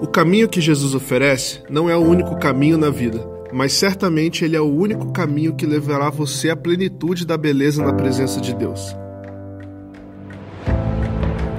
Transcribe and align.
O 0.00 0.06
caminho 0.06 0.48
que 0.48 0.62
Jesus 0.62 0.94
oferece 0.94 1.60
não 1.68 1.90
é 1.90 1.94
o 1.94 2.00
único 2.00 2.34
caminho 2.38 2.78
na 2.78 2.88
vida, 2.88 3.20
mas 3.52 3.74
certamente 3.74 4.42
ele 4.42 4.56
é 4.56 4.60
o 4.60 4.64
único 4.64 5.12
caminho 5.12 5.54
que 5.54 5.66
levará 5.66 6.08
você 6.08 6.48
à 6.48 6.56
plenitude 6.56 7.26
da 7.26 7.36
beleza 7.36 7.84
na 7.84 7.92
presença 7.92 8.40
de 8.40 8.54
Deus. 8.54 8.96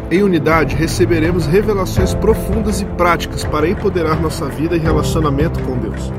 Em 0.10 0.24
unidade, 0.24 0.76
receberemos 0.76 1.46
revelações 1.46 2.16
profundas 2.16 2.82
e 2.82 2.86
práticas 2.86 3.44
para 3.44 3.70
empoderar 3.70 4.20
nossa 4.20 4.48
vida 4.48 4.76
e 4.76 4.80
relacionamento 4.80 5.62
com 5.62 5.78
Deus. 5.78 6.12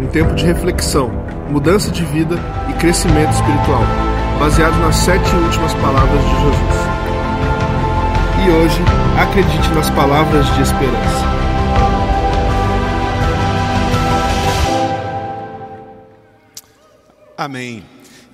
Um 0.00 0.06
tempo 0.06 0.36
de 0.36 0.46
reflexão, 0.46 1.10
mudança 1.50 1.90
de 1.90 2.04
vida 2.04 2.36
e 2.70 2.72
crescimento 2.74 3.32
espiritual, 3.32 3.82
baseado 4.38 4.78
nas 4.80 4.94
sete 4.96 5.34
últimas 5.34 5.74
palavras 5.74 6.22
de 6.22 6.30
Jesus. 6.30 6.95
Hoje, 8.48 8.78
acredite 9.20 9.68
nas 9.74 9.90
palavras 9.90 10.46
de 10.54 10.62
esperança. 10.62 11.24
Amém. 17.36 17.84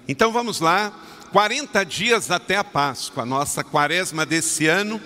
Então 0.06 0.30
vamos 0.30 0.60
lá. 0.60 0.92
40 1.32 1.82
dias 1.86 2.30
até 2.30 2.58
a 2.58 2.64
Páscoa, 2.64 3.22
a 3.22 3.26
nossa 3.26 3.64
quaresma 3.64 4.26
desse 4.26 4.66
ano, 4.66 5.00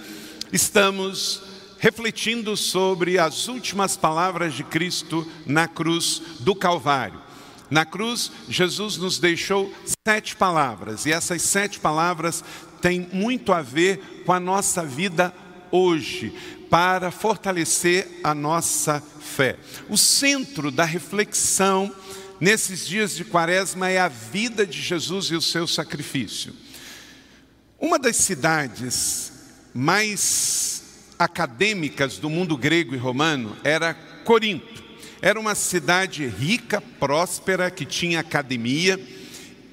estamos 0.52 1.40
refletindo 1.78 2.56
sobre 2.56 3.16
as 3.16 3.46
últimas 3.46 3.96
palavras 3.96 4.54
de 4.54 4.64
Cristo 4.64 5.24
na 5.46 5.68
cruz 5.68 6.20
do 6.40 6.52
Calvário. 6.52 7.26
Na 7.70 7.84
cruz, 7.84 8.30
Jesus 8.48 8.96
nos 8.96 9.18
deixou 9.18 9.72
sete 10.06 10.36
palavras, 10.36 11.04
e 11.04 11.12
essas 11.12 11.42
sete 11.42 11.80
palavras 11.80 12.44
têm 12.80 13.08
muito 13.12 13.52
a 13.52 13.62
ver 13.62 14.22
com 14.24 14.32
a 14.32 14.40
nossa 14.40 14.84
vida 14.84 15.32
hoje, 15.70 16.32
para 16.70 17.10
fortalecer 17.10 18.08
a 18.24 18.34
nossa 18.34 19.02
fé. 19.20 19.56
O 19.88 19.96
centro 19.96 20.70
da 20.70 20.84
reflexão 20.84 21.94
nesses 22.40 22.86
dias 22.86 23.14
de 23.14 23.24
quaresma 23.24 23.88
é 23.88 23.98
a 23.98 24.08
vida 24.08 24.66
de 24.66 24.80
Jesus 24.80 25.26
e 25.26 25.34
o 25.34 25.42
seu 25.42 25.66
sacrifício. 25.66 26.52
Uma 27.78 27.98
das 27.98 28.16
cidades 28.16 29.32
mais 29.74 30.82
acadêmicas 31.18 32.18
do 32.18 32.28
mundo 32.28 32.56
grego 32.56 32.94
e 32.94 32.98
romano 32.98 33.56
era 33.62 33.94
Corinto. 34.24 34.84
Era 35.22 35.38
uma 35.40 35.54
cidade 35.54 36.26
rica, 36.26 36.80
próspera, 36.80 37.70
que 37.70 37.84
tinha 37.84 38.20
academia 38.20 39.00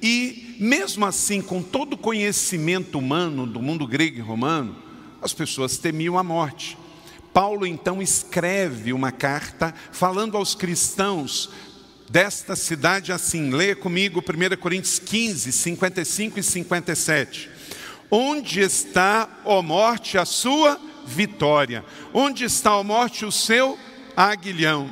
e, 0.02 0.43
mesmo 0.58 1.04
assim, 1.04 1.40
com 1.40 1.62
todo 1.62 1.94
o 1.94 1.98
conhecimento 1.98 2.98
humano 2.98 3.46
do 3.46 3.60
mundo 3.60 3.86
grego 3.86 4.18
e 4.18 4.22
romano, 4.22 4.76
as 5.20 5.32
pessoas 5.32 5.78
temiam 5.78 6.18
a 6.18 6.22
morte. 6.22 6.76
Paulo 7.32 7.66
então 7.66 8.00
escreve 8.00 8.92
uma 8.92 9.10
carta 9.10 9.74
falando 9.90 10.36
aos 10.36 10.54
cristãos 10.54 11.50
desta 12.08 12.54
cidade 12.54 13.10
assim. 13.12 13.50
Leia 13.50 13.74
comigo 13.74 14.20
1 14.20 14.56
Coríntios 14.56 14.98
15, 14.98 15.50
55 15.50 16.38
e 16.38 16.42
57. 16.42 17.50
Onde 18.10 18.60
está, 18.60 19.28
ó 19.44 19.60
morte, 19.62 20.16
a 20.16 20.24
sua 20.24 20.80
vitória? 21.06 21.84
Onde 22.12 22.44
está, 22.44 22.76
ó 22.76 22.84
morte, 22.84 23.24
o 23.24 23.32
seu 23.32 23.78
aguilhão? 24.16 24.88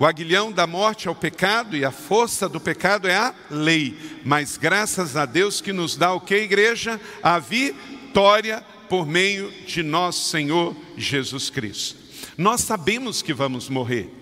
O 0.00 0.06
aguilhão 0.06 0.50
da 0.50 0.66
morte 0.66 1.08
é 1.08 1.10
o 1.10 1.14
pecado 1.14 1.76
e 1.76 1.84
a 1.84 1.90
força 1.90 2.48
do 2.48 2.58
pecado 2.58 3.06
é 3.06 3.14
a 3.14 3.34
lei. 3.50 3.94
Mas 4.24 4.56
graças 4.56 5.14
a 5.14 5.26
Deus 5.26 5.60
que 5.60 5.74
nos 5.74 5.94
dá 5.94 6.14
o 6.14 6.20
que, 6.22 6.36
igreja? 6.36 6.98
A 7.22 7.38
vitória 7.38 8.64
por 8.88 9.06
meio 9.06 9.52
de 9.66 9.82
nosso 9.82 10.30
Senhor 10.30 10.74
Jesus 10.96 11.50
Cristo. 11.50 11.98
Nós 12.38 12.62
sabemos 12.62 13.20
que 13.20 13.34
vamos 13.34 13.68
morrer 13.68 14.16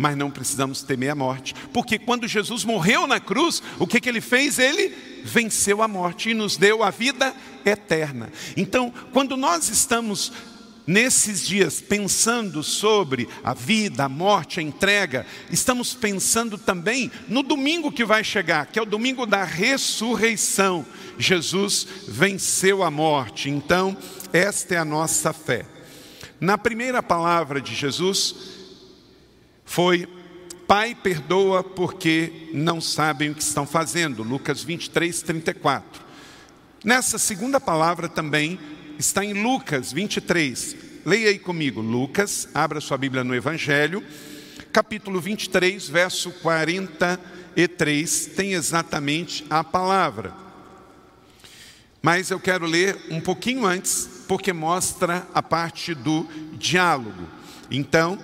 mas 0.00 0.16
não 0.16 0.30
precisamos 0.30 0.80
temer 0.80 1.10
a 1.10 1.14
morte, 1.16 1.52
porque 1.72 1.98
quando 1.98 2.28
Jesus 2.28 2.64
morreu 2.64 3.04
na 3.08 3.18
cruz, 3.18 3.60
o 3.80 3.86
que, 3.86 4.00
que 4.00 4.08
ele 4.08 4.20
fez? 4.20 4.60
Ele 4.60 4.94
venceu 5.24 5.82
a 5.82 5.88
morte 5.88 6.30
e 6.30 6.34
nos 6.34 6.56
deu 6.56 6.84
a 6.84 6.90
vida 6.90 7.34
eterna. 7.64 8.30
Então, 8.56 8.94
quando 9.12 9.36
nós 9.36 9.68
estamos 9.68 10.32
nesses 10.88 11.46
dias 11.46 11.82
pensando 11.82 12.62
sobre 12.62 13.28
a 13.44 13.52
vida, 13.52 14.04
a 14.04 14.08
morte, 14.08 14.58
a 14.58 14.62
entrega, 14.62 15.26
estamos 15.50 15.92
pensando 15.92 16.56
também 16.56 17.12
no 17.28 17.42
domingo 17.42 17.92
que 17.92 18.06
vai 18.06 18.24
chegar, 18.24 18.64
que 18.68 18.78
é 18.78 18.82
o 18.82 18.86
domingo 18.86 19.26
da 19.26 19.44
ressurreição. 19.44 20.86
Jesus 21.18 21.86
venceu 22.08 22.82
a 22.82 22.90
morte, 22.90 23.50
então, 23.50 23.94
esta 24.32 24.76
é 24.76 24.78
a 24.78 24.84
nossa 24.84 25.30
fé. 25.34 25.66
Na 26.40 26.56
primeira 26.56 27.02
palavra 27.02 27.60
de 27.60 27.74
Jesus, 27.74 28.34
foi 29.66 30.08
Pai, 30.66 30.94
perdoa 30.94 31.64
porque 31.64 32.50
não 32.52 32.78
sabem 32.78 33.30
o 33.30 33.34
que 33.34 33.42
estão 33.42 33.66
fazendo. 33.66 34.22
Lucas 34.22 34.62
23, 34.62 35.22
34. 35.22 36.02
Nessa 36.84 37.16
segunda 37.16 37.58
palavra 37.58 38.06
também 38.06 38.58
está 38.98 39.24
em 39.24 39.32
Lucas 39.32 39.92
23. 39.92 40.76
Leia 41.04 41.30
aí 41.30 41.38
comigo, 41.38 41.80
Lucas, 41.80 42.48
abra 42.52 42.80
sua 42.80 42.98
Bíblia 42.98 43.24
no 43.24 43.34
Evangelho, 43.34 44.02
capítulo 44.72 45.20
23, 45.20 45.88
verso 45.88 46.30
43, 46.42 48.26
tem 48.36 48.52
exatamente 48.52 49.44
a 49.48 49.62
palavra. 49.62 50.34
Mas 52.02 52.30
eu 52.30 52.38
quero 52.38 52.66
ler 52.66 52.96
um 53.10 53.20
pouquinho 53.20 53.64
antes, 53.64 54.08
porque 54.26 54.52
mostra 54.52 55.26
a 55.32 55.42
parte 55.42 55.94
do 55.94 56.26
diálogo. 56.58 57.26
Então, 57.70 58.18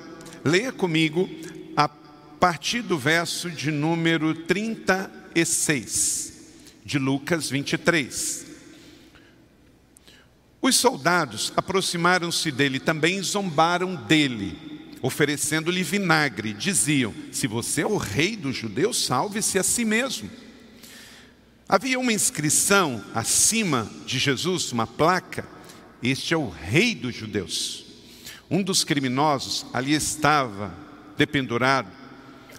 Leia 0.45 0.71
comigo 0.71 1.29
a 1.75 1.89
partir 1.89 2.83
do 2.83 2.99
verso 2.99 3.51
de 3.51 3.71
número 3.71 4.35
36 4.35 6.35
de 6.85 6.99
Lucas 6.99 7.49
23. 7.49 8.44
Os 10.65 10.77
soldados 10.77 11.53
aproximaram-se 11.55 12.51
dele 12.51 12.81
também 12.81 13.23
zombaram 13.23 13.95
dele, 13.95 14.59
oferecendo-lhe 15.03 15.83
vinagre. 15.83 16.55
Diziam: 16.55 17.13
Se 17.31 17.47
você 17.47 17.83
é 17.83 17.87
o 17.87 17.99
rei 17.99 18.35
dos 18.35 18.57
judeus, 18.57 19.05
salve-se 19.05 19.59
a 19.59 19.63
si 19.63 19.85
mesmo. 19.85 20.31
Havia 21.69 22.01
uma 22.01 22.15
inscrição 22.15 23.05
acima 23.15 23.91
de 24.07 24.19
Jesus, 24.19 24.73
uma 24.73 24.87
placa: 24.87 25.47
Este 26.03 26.33
é 26.33 26.37
o 26.39 26.49
rei 26.49 26.95
dos 26.95 27.15
judeus. 27.15 27.85
Um 28.51 28.63
dos 28.63 28.85
criminosos 28.85 29.67
ali 29.71 29.93
estava 29.93 30.75
dependurado, 31.15 31.91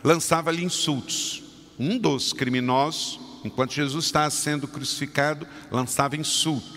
lançava-lhe 0.04 0.64
insultos. 0.64 1.42
Um 1.80 1.98
dos 1.98 2.34
criminosos, 2.34 3.20
enquanto 3.44 3.74
Jesus 3.74 4.06
estava 4.06 4.30
sendo 4.30 4.68
crucificado, 4.68 5.48
lançava 5.72 6.16
insulto 6.16 6.75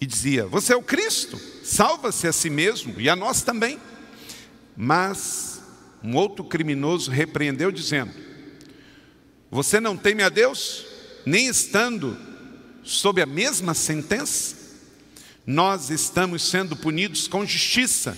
e 0.00 0.06
dizia: 0.06 0.46
Você 0.46 0.72
é 0.72 0.76
o 0.76 0.82
Cristo, 0.82 1.40
salva-se 1.64 2.26
a 2.26 2.32
si 2.32 2.50
mesmo 2.50 3.00
e 3.00 3.08
a 3.08 3.16
nós 3.16 3.42
também. 3.42 3.78
Mas 4.76 5.60
um 6.02 6.14
outro 6.14 6.44
criminoso 6.44 7.10
repreendeu, 7.10 7.70
dizendo: 7.70 8.12
Você 9.50 9.80
não 9.80 9.96
teme 9.96 10.22
a 10.22 10.28
Deus, 10.28 10.86
nem 11.26 11.48
estando 11.48 12.16
sob 12.82 13.20
a 13.20 13.26
mesma 13.26 13.74
sentença? 13.74 14.58
nós 15.48 15.88
estamos 15.88 16.42
sendo 16.42 16.76
punidos 16.76 17.26
com 17.26 17.46
justiça, 17.46 18.14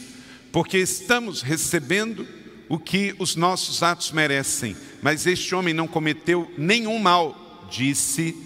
porque 0.50 0.78
estamos 0.78 1.42
recebendo 1.42 2.26
o 2.68 2.76
que 2.76 3.14
os 3.20 3.36
nossos 3.36 3.84
atos 3.84 4.10
merecem. 4.10 4.76
Mas 5.00 5.28
este 5.28 5.54
homem 5.54 5.72
não 5.72 5.86
cometeu 5.86 6.52
nenhum 6.58 6.98
mal, 6.98 7.68
disse 7.70 8.36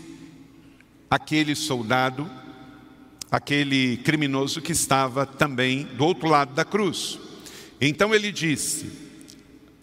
aquele 1.11 1.55
soldado, 1.55 2.31
aquele 3.35 3.97
criminoso 3.97 4.63
que 4.63 4.71
estava 4.71 5.27
também 5.27 5.83
do 5.97 6.05
outro 6.05 6.29
lado 6.29 6.55
da 6.55 6.65
cruz. 6.65 7.19
Então 7.81 8.15
ele 8.15 8.31
disse, 8.31 8.87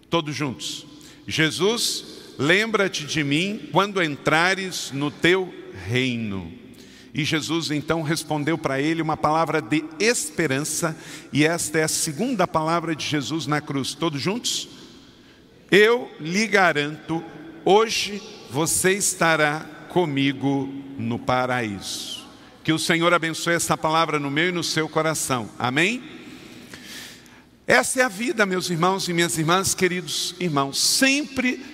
todos 0.09 0.33
juntos: 0.33 0.86
Jesus, 1.27 2.06
lembra-te 2.38 3.06
de 3.06 3.25
mim 3.25 3.68
quando 3.74 4.01
entrares 4.01 4.92
no 4.94 5.12
teu 5.12 5.53
reino. 5.86 6.50
E 7.13 7.25
Jesus 7.25 7.71
então 7.71 8.01
respondeu 8.03 8.57
para 8.57 8.80
ele 8.80 9.01
uma 9.01 9.18
palavra 9.18 9.62
de 9.62 9.83
esperança, 10.00 10.97
e 11.33 11.44
esta 11.44 11.80
é 11.80 11.83
a 11.83 11.89
segunda 11.89 12.47
palavra 12.47 12.95
de 12.95 13.06
Jesus 13.06 13.47
na 13.47 13.59
cruz. 13.59 13.94
Todos 13.94 14.21
juntos? 14.21 14.69
Eu 15.69 16.09
lhe 16.21 16.47
garanto, 16.47 17.21
hoje 17.65 18.21
você 18.50 18.94
estará 18.94 19.59
comigo 19.89 20.69
no 20.97 21.19
paraíso. 21.19 22.20
Que 22.63 22.72
o 22.72 22.80
Senhor 22.80 23.13
abençoe 23.13 23.56
essa 23.56 23.75
palavra 23.75 24.19
no 24.19 24.30
meu 24.30 24.50
e 24.50 24.52
no 24.52 24.63
seu 24.63 24.88
coração. 24.88 25.50
Amém? 25.58 26.04
Essa 27.66 28.02
é 28.02 28.04
a 28.04 28.10
vida, 28.10 28.46
meus 28.46 28.69
irmãos 28.69 29.08
e 29.08 29.13
minhas 29.13 29.38
irmãs, 29.38 29.74
queridos 29.74 30.36
irmãos. 30.40 30.80
Sempre 30.80 31.66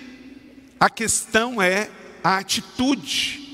a 0.80 0.88
questão 0.88 1.60
é 1.60 1.90
a 2.22 2.38
atitude 2.38 3.48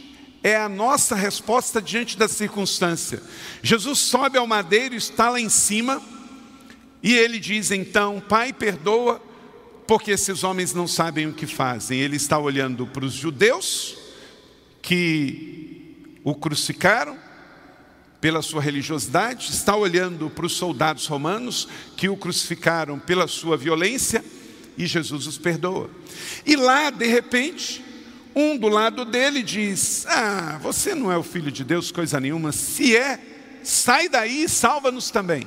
é 0.45 0.57
a 0.57 0.69
nossa 0.69 1.17
resposta 1.17 1.81
diante 1.81 2.19
da 2.19 2.29
circunstância. 2.29 3.23
Jesus 3.63 3.99
sobe 3.99 4.37
ao 4.37 4.47
madeiro, 4.47 4.95
está 4.95 5.31
lá 5.31 5.41
em 5.41 5.49
cima, 5.49 6.03
E 7.03 7.15
ele 7.15 7.39
diz 7.39 7.71
então: 7.71 8.23
Pai, 8.29 8.53
perdoa, 8.53 9.21
porque 9.87 10.11
esses 10.11 10.45
homens 10.45 10.73
não 10.73 10.87
sabem 10.87 11.27
o 11.27 11.33
que 11.33 11.47
fazem. 11.47 11.99
Ele 11.99 12.17
está 12.17 12.39
olhando 12.39 12.87
para 12.87 13.05
os 13.05 13.13
judeus 13.13 13.97
que 14.81 16.21
o 16.23 16.35
crucificaram 16.35 17.24
pela 18.25 18.41
sua 18.41 18.63
religiosidade, 18.63 19.51
está 19.51 19.77
olhando 19.77 20.31
para 20.31 20.47
os 20.47 20.55
soldados 20.55 21.07
romanos 21.07 21.69
que 21.95 22.09
o 22.09 22.17
crucificaram 22.17 22.99
pela 22.99 23.29
sua 23.29 23.55
violência 23.55 24.25
e 24.79 24.87
Jesus 24.87 25.27
os 25.27 25.37
perdoa. 25.37 25.91
E 26.47 26.57
lá, 26.57 26.89
de 26.89 27.07
repente, 27.07 27.85
um 28.35 28.57
do 28.57 28.69
lado 28.69 29.05
dele 29.05 29.43
diz: 29.43 30.07
Ah, 30.07 30.59
você 30.63 30.95
não 30.95 31.13
é 31.13 31.19
o 31.19 31.23
filho 31.23 31.53
de 31.53 31.63
Deus, 31.65 31.93
coisa 31.93 32.19
nenhuma. 32.19 32.51
Se 32.51 32.97
é, 32.97 33.21
sai 33.63 34.09
daí 34.09 34.45
e 34.45 34.49
salva-nos 34.49 35.11
também. 35.11 35.47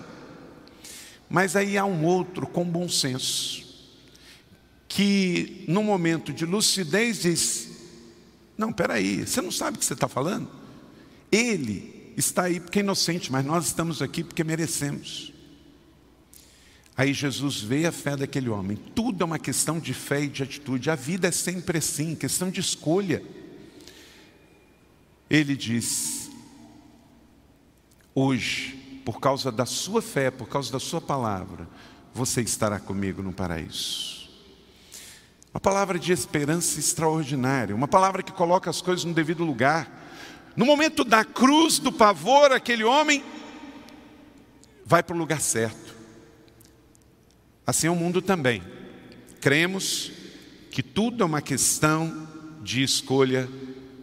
Mas 1.27 1.55
aí 1.55 1.79
há 1.79 1.85
um 1.85 2.05
outro 2.05 2.45
com 2.45 2.63
bom 2.63 2.87
senso, 2.87 3.65
que 4.87 5.65
no 5.67 5.81
momento 5.81 6.31
de 6.31 6.45
lucidez 6.45 7.23
diz: 7.23 7.69
Não, 8.55 8.71
peraí, 8.71 9.25
você 9.25 9.41
não 9.41 9.51
sabe 9.51 9.77
o 9.77 9.79
que 9.79 9.85
você 9.85 9.93
está 9.93 10.07
falando? 10.07 10.47
Ele 11.31 11.96
está 12.17 12.43
aí 12.43 12.59
porque 12.59 12.79
é 12.79 12.81
inocente, 12.81 13.31
mas 13.31 13.45
nós 13.45 13.67
estamos 13.67 14.01
aqui 14.01 14.23
porque 14.23 14.43
merecemos. 14.43 15.31
Aí 16.97 17.13
Jesus 17.13 17.61
vê 17.61 17.85
a 17.85 17.91
fé 17.91 18.17
daquele 18.17 18.49
homem. 18.49 18.75
Tudo 18.75 19.21
é 19.21 19.25
uma 19.25 19.37
questão 19.37 19.79
de 19.79 19.93
fé 19.93 20.23
e 20.23 20.27
de 20.27 20.41
atitude. 20.41 20.89
A 20.89 20.95
vida 20.95 21.27
é 21.27 21.31
sempre 21.31 21.77
assim, 21.77 22.15
questão 22.15 22.49
de 22.49 22.59
escolha. 22.59 23.23
Ele 25.29 25.55
diz: 25.55 26.31
Hoje, 28.15 29.01
por 29.05 29.19
causa 29.19 29.51
da 29.51 29.65
sua 29.65 30.01
fé, 30.01 30.31
por 30.31 30.49
causa 30.49 30.71
da 30.71 30.79
sua 30.79 30.99
palavra, 30.99 31.69
você 32.15 32.41
estará 32.41 32.79
comigo 32.79 33.21
no 33.21 33.31
paraíso. 33.31 34.27
Uma 35.53 35.59
palavra 35.59 35.99
de 35.99 36.11
esperança 36.11 36.79
extraordinária, 36.79 37.75
uma 37.75 37.87
palavra 37.87 38.23
que 38.23 38.31
coloca 38.31 38.71
as 38.71 38.81
coisas 38.81 39.05
no 39.05 39.13
devido 39.13 39.43
lugar. 39.43 40.06
No 40.57 40.65
momento 40.65 41.03
da 41.03 41.23
cruz, 41.23 41.77
do 41.77 41.91
pavor, 41.91 42.51
aquele 42.51 42.83
homem 42.83 43.23
vai 44.83 45.03
para 45.03 45.15
o 45.15 45.19
lugar 45.19 45.39
certo. 45.39 45.95
Assim 47.65 47.85
é 47.85 47.91
o 47.91 47.95
mundo 47.95 48.23
também. 48.23 48.63
Cremos 49.39 50.11
que 50.71 50.81
tudo 50.81 51.21
é 51.21 51.25
uma 51.27 51.43
questão 51.43 52.27
de 52.63 52.81
escolha 52.81 53.47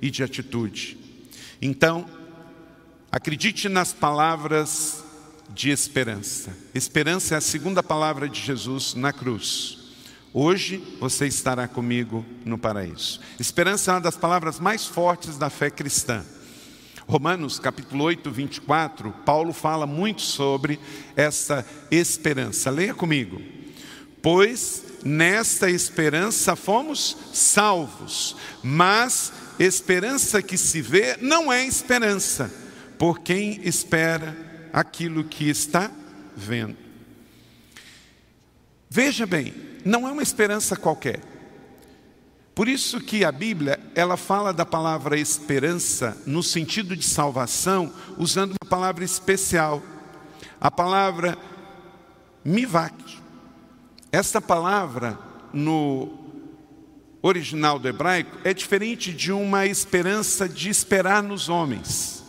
e 0.00 0.12
de 0.12 0.22
atitude. 0.22 0.96
Então, 1.60 2.06
acredite 3.10 3.68
nas 3.68 3.92
palavras 3.92 5.02
de 5.48 5.70
esperança. 5.70 6.56
Esperança 6.72 7.34
é 7.34 7.38
a 7.38 7.40
segunda 7.40 7.82
palavra 7.82 8.28
de 8.28 8.40
Jesus 8.40 8.94
na 8.94 9.12
cruz. 9.12 9.78
Hoje 10.32 10.80
você 11.00 11.26
estará 11.26 11.66
comigo 11.66 12.24
no 12.44 12.56
paraíso. 12.56 13.18
Esperança 13.40 13.90
é 13.90 13.94
uma 13.94 14.00
das 14.00 14.16
palavras 14.16 14.60
mais 14.60 14.86
fortes 14.86 15.36
da 15.36 15.50
fé 15.50 15.68
cristã. 15.68 16.24
Romanos 17.06 17.58
capítulo 17.58 18.04
8, 18.04 18.30
24, 18.30 19.12
Paulo 19.24 19.52
fala 19.52 19.86
muito 19.86 20.22
sobre 20.22 20.80
essa 21.14 21.64
esperança. 21.90 22.70
Leia 22.70 22.94
comigo. 22.94 23.40
Pois 24.22 24.82
nesta 25.04 25.70
esperança 25.70 26.56
fomos 26.56 27.16
salvos, 27.32 28.36
mas 28.62 29.32
esperança 29.58 30.40
que 30.40 30.56
se 30.56 30.80
vê 30.80 31.18
não 31.20 31.52
é 31.52 31.66
esperança, 31.66 32.50
por 32.98 33.20
quem 33.20 33.60
espera 33.62 34.34
aquilo 34.72 35.24
que 35.24 35.48
está 35.50 35.90
vendo. 36.34 36.76
Veja 38.88 39.26
bem, 39.26 39.52
não 39.84 40.08
é 40.08 40.12
uma 40.12 40.22
esperança 40.22 40.74
qualquer. 40.74 41.33
Por 42.54 42.68
isso 42.68 43.00
que 43.00 43.24
a 43.24 43.32
Bíblia, 43.32 43.80
ela 43.94 44.16
fala 44.16 44.52
da 44.52 44.64
palavra 44.64 45.18
esperança 45.18 46.16
no 46.24 46.42
sentido 46.42 46.96
de 46.96 47.04
salvação, 47.04 47.92
usando 48.16 48.50
uma 48.52 48.70
palavra 48.70 49.04
especial. 49.04 49.82
A 50.60 50.70
palavra 50.70 51.36
mivak. 52.44 52.94
Essa 54.12 54.40
palavra 54.40 55.18
no 55.52 56.24
original 57.20 57.78
do 57.78 57.88
hebraico 57.88 58.38
é 58.44 58.54
diferente 58.54 59.12
de 59.12 59.32
uma 59.32 59.66
esperança 59.66 60.48
de 60.48 60.68
esperar 60.68 61.22
nos 61.22 61.48
homens. 61.48 62.22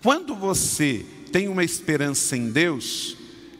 Quando 0.00 0.34
você 0.34 1.04
tem 1.32 1.48
uma 1.48 1.64
esperança 1.64 2.36
em 2.36 2.50
Deus, 2.50 3.16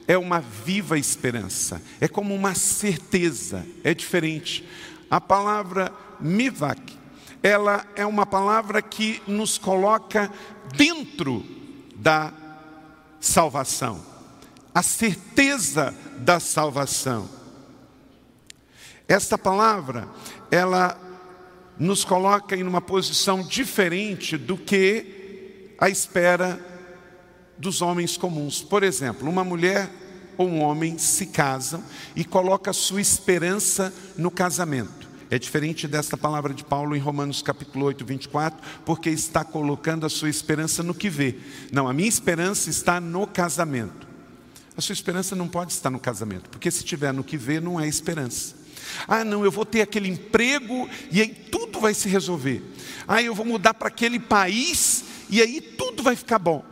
é 0.07 0.17
uma 0.17 0.41
viva 0.41 0.99
esperança, 0.99 1.83
é 2.01 2.07
como 2.07 2.35
uma 2.35 2.55
certeza, 2.55 3.67
é 3.83 3.95
diferente. 3.95 4.65
A 5.11 5.21
palavra 5.21 5.93
mivak, 6.21 6.97
ela 7.43 7.85
é 7.97 8.07
uma 8.07 8.25
palavra 8.25 8.81
que 8.81 9.21
nos 9.27 9.59
coloca 9.59 10.31
dentro 10.77 11.45
da 11.97 12.33
salvação, 13.21 14.01
a 14.73 14.83
certeza 14.83 15.95
da 16.19 16.39
salvação. 16.39 17.29
Esta 19.09 19.37
palavra, 19.37 20.09
ela 20.51 20.97
nos 21.77 22.05
coloca 22.05 22.55
em 22.55 22.63
uma 22.63 22.81
posição 22.81 23.43
diferente 23.43 24.37
do 24.37 24.57
que 24.57 25.75
a 25.79 25.89
espera 25.89 26.61
dos 27.59 27.83
homens 27.83 28.17
comuns. 28.17 28.63
Por 28.63 28.83
exemplo, 28.83 29.29
uma 29.29 29.43
mulher 29.43 29.91
ou 30.37 30.49
um 30.49 30.63
homem 30.63 30.99
se 30.99 31.27
casam 31.27 31.83
e 32.15 32.25
coloca 32.25 32.73
sua 32.73 33.01
esperança 33.01 33.93
no 34.17 34.31
casamento. 34.31 35.09
É 35.31 35.39
diferente 35.39 35.87
desta 35.87 36.17
palavra 36.17 36.53
de 36.53 36.65
Paulo 36.65 36.97
em 36.97 36.99
Romanos 36.99 37.41
capítulo 37.41 37.87
8, 37.87 38.05
24, 38.05 38.61
porque 38.85 39.11
está 39.11 39.45
colocando 39.45 40.05
a 40.05 40.09
sua 40.09 40.29
esperança 40.29 40.83
no 40.83 40.93
que 40.93 41.09
vê. 41.09 41.37
Não, 41.71 41.89
a 41.89 41.93
minha 41.93 42.09
esperança 42.09 42.69
está 42.69 43.01
no 43.01 43.27
casamento. 43.29 44.09
A 44.77 44.81
sua 44.81 44.93
esperança 44.93 45.37
não 45.37 45.47
pode 45.47 45.73
estar 45.73 45.91
no 45.91 46.01
casamento, 46.01 46.51
porque 46.51 46.71
se 46.71 46.79
estiver 46.79 47.13
no 47.13 47.23
que 47.23 47.37
vê, 47.37 47.61
não 47.61 47.79
é 47.79 47.87
esperança. 47.87 48.57
Ah, 49.07 49.25
não, 49.25 49.45
eu 49.45 49.51
vou 49.51 49.65
ter 49.65 49.83
aquele 49.83 50.09
emprego 50.09 50.89
e 51.13 51.21
aí 51.21 51.29
tudo 51.29 51.79
vai 51.79 51.95
se 51.95 52.09
resolver. 52.09 52.63
Ah, 53.07 53.23
eu 53.23 53.35
vou 53.35 53.47
mudar 53.47 53.75
para 53.75 53.89
aquele 53.89 54.19
país 54.19 55.05
e 55.29 55.41
aí 55.41 55.61
tudo 55.61 56.03
vai 56.03 56.17
ficar 56.17 56.39
bom. 56.39 56.65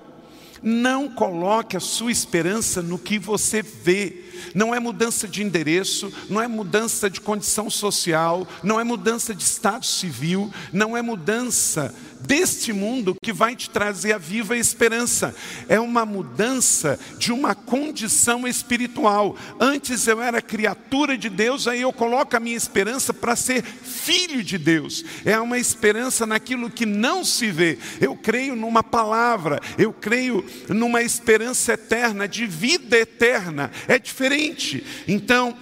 Não 0.63 1.09
coloque 1.09 1.77
a 1.77 1.81
sua 1.81 2.11
esperança 2.11 2.83
no 2.83 2.99
que 2.99 3.19
você 3.19 3.63
vê. 3.63 4.28
Não 4.55 4.75
é 4.75 4.81
mudança 4.81 5.27
de 5.27 5.43
endereço, 5.43 6.13
não 6.29 6.41
é 6.41 6.49
mudança 6.49 7.09
de 7.09 7.21
condição 7.21 7.69
social, 7.71 8.47
não 8.63 8.81
é 8.81 8.85
mudança 8.85 9.35
de 9.35 9.43
estado 9.43 9.85
civil, 9.85 10.53
não 10.73 10.97
é 10.97 11.03
mudança 11.03 11.95
deste 12.21 12.73
mundo 12.73 13.17
que 13.23 13.33
vai 13.33 13.55
te 13.55 13.71
trazer 13.71 14.13
a 14.13 14.19
viva 14.19 14.57
esperança. 14.57 15.35
É 15.69 15.79
uma 15.79 16.05
mudança 16.05 16.99
de 17.19 17.33
uma 17.33 17.55
condição 17.55 18.47
espiritual. 18.47 19.37
Antes 19.61 20.07
eu 20.07 20.21
era 20.21 20.43
criatura 20.43 21.17
de 21.17 21.29
Deus, 21.29 21.69
aí 21.69 21.81
eu 21.81 21.93
coloco 21.93 22.37
a 22.37 22.41
minha 22.41 22.57
esperança 22.57 23.15
para 23.15 23.37
ser 23.37 23.63
filho 23.63 24.43
de 24.43 24.59
Deus. 24.59 25.05
É 25.25 25.39
uma 25.39 25.59
esperança 25.59 26.27
naquilo 26.27 26.71
que 26.71 26.87
não 26.87 27.25
se 27.25 27.51
vê. 27.51 27.79
Eu 28.01 28.17
creio 28.17 28.57
numa 28.57 28.83
palavra, 28.83 29.61
eu 29.77 29.93
creio 29.93 30.45
numa 30.69 31.03
esperança 31.03 31.75
eterna, 31.75 32.27
de 32.27 32.47
vida 32.47 32.97
eterna. 32.97 33.71
É 33.87 33.99
diferente. 33.99 34.28
Então, 35.07 35.57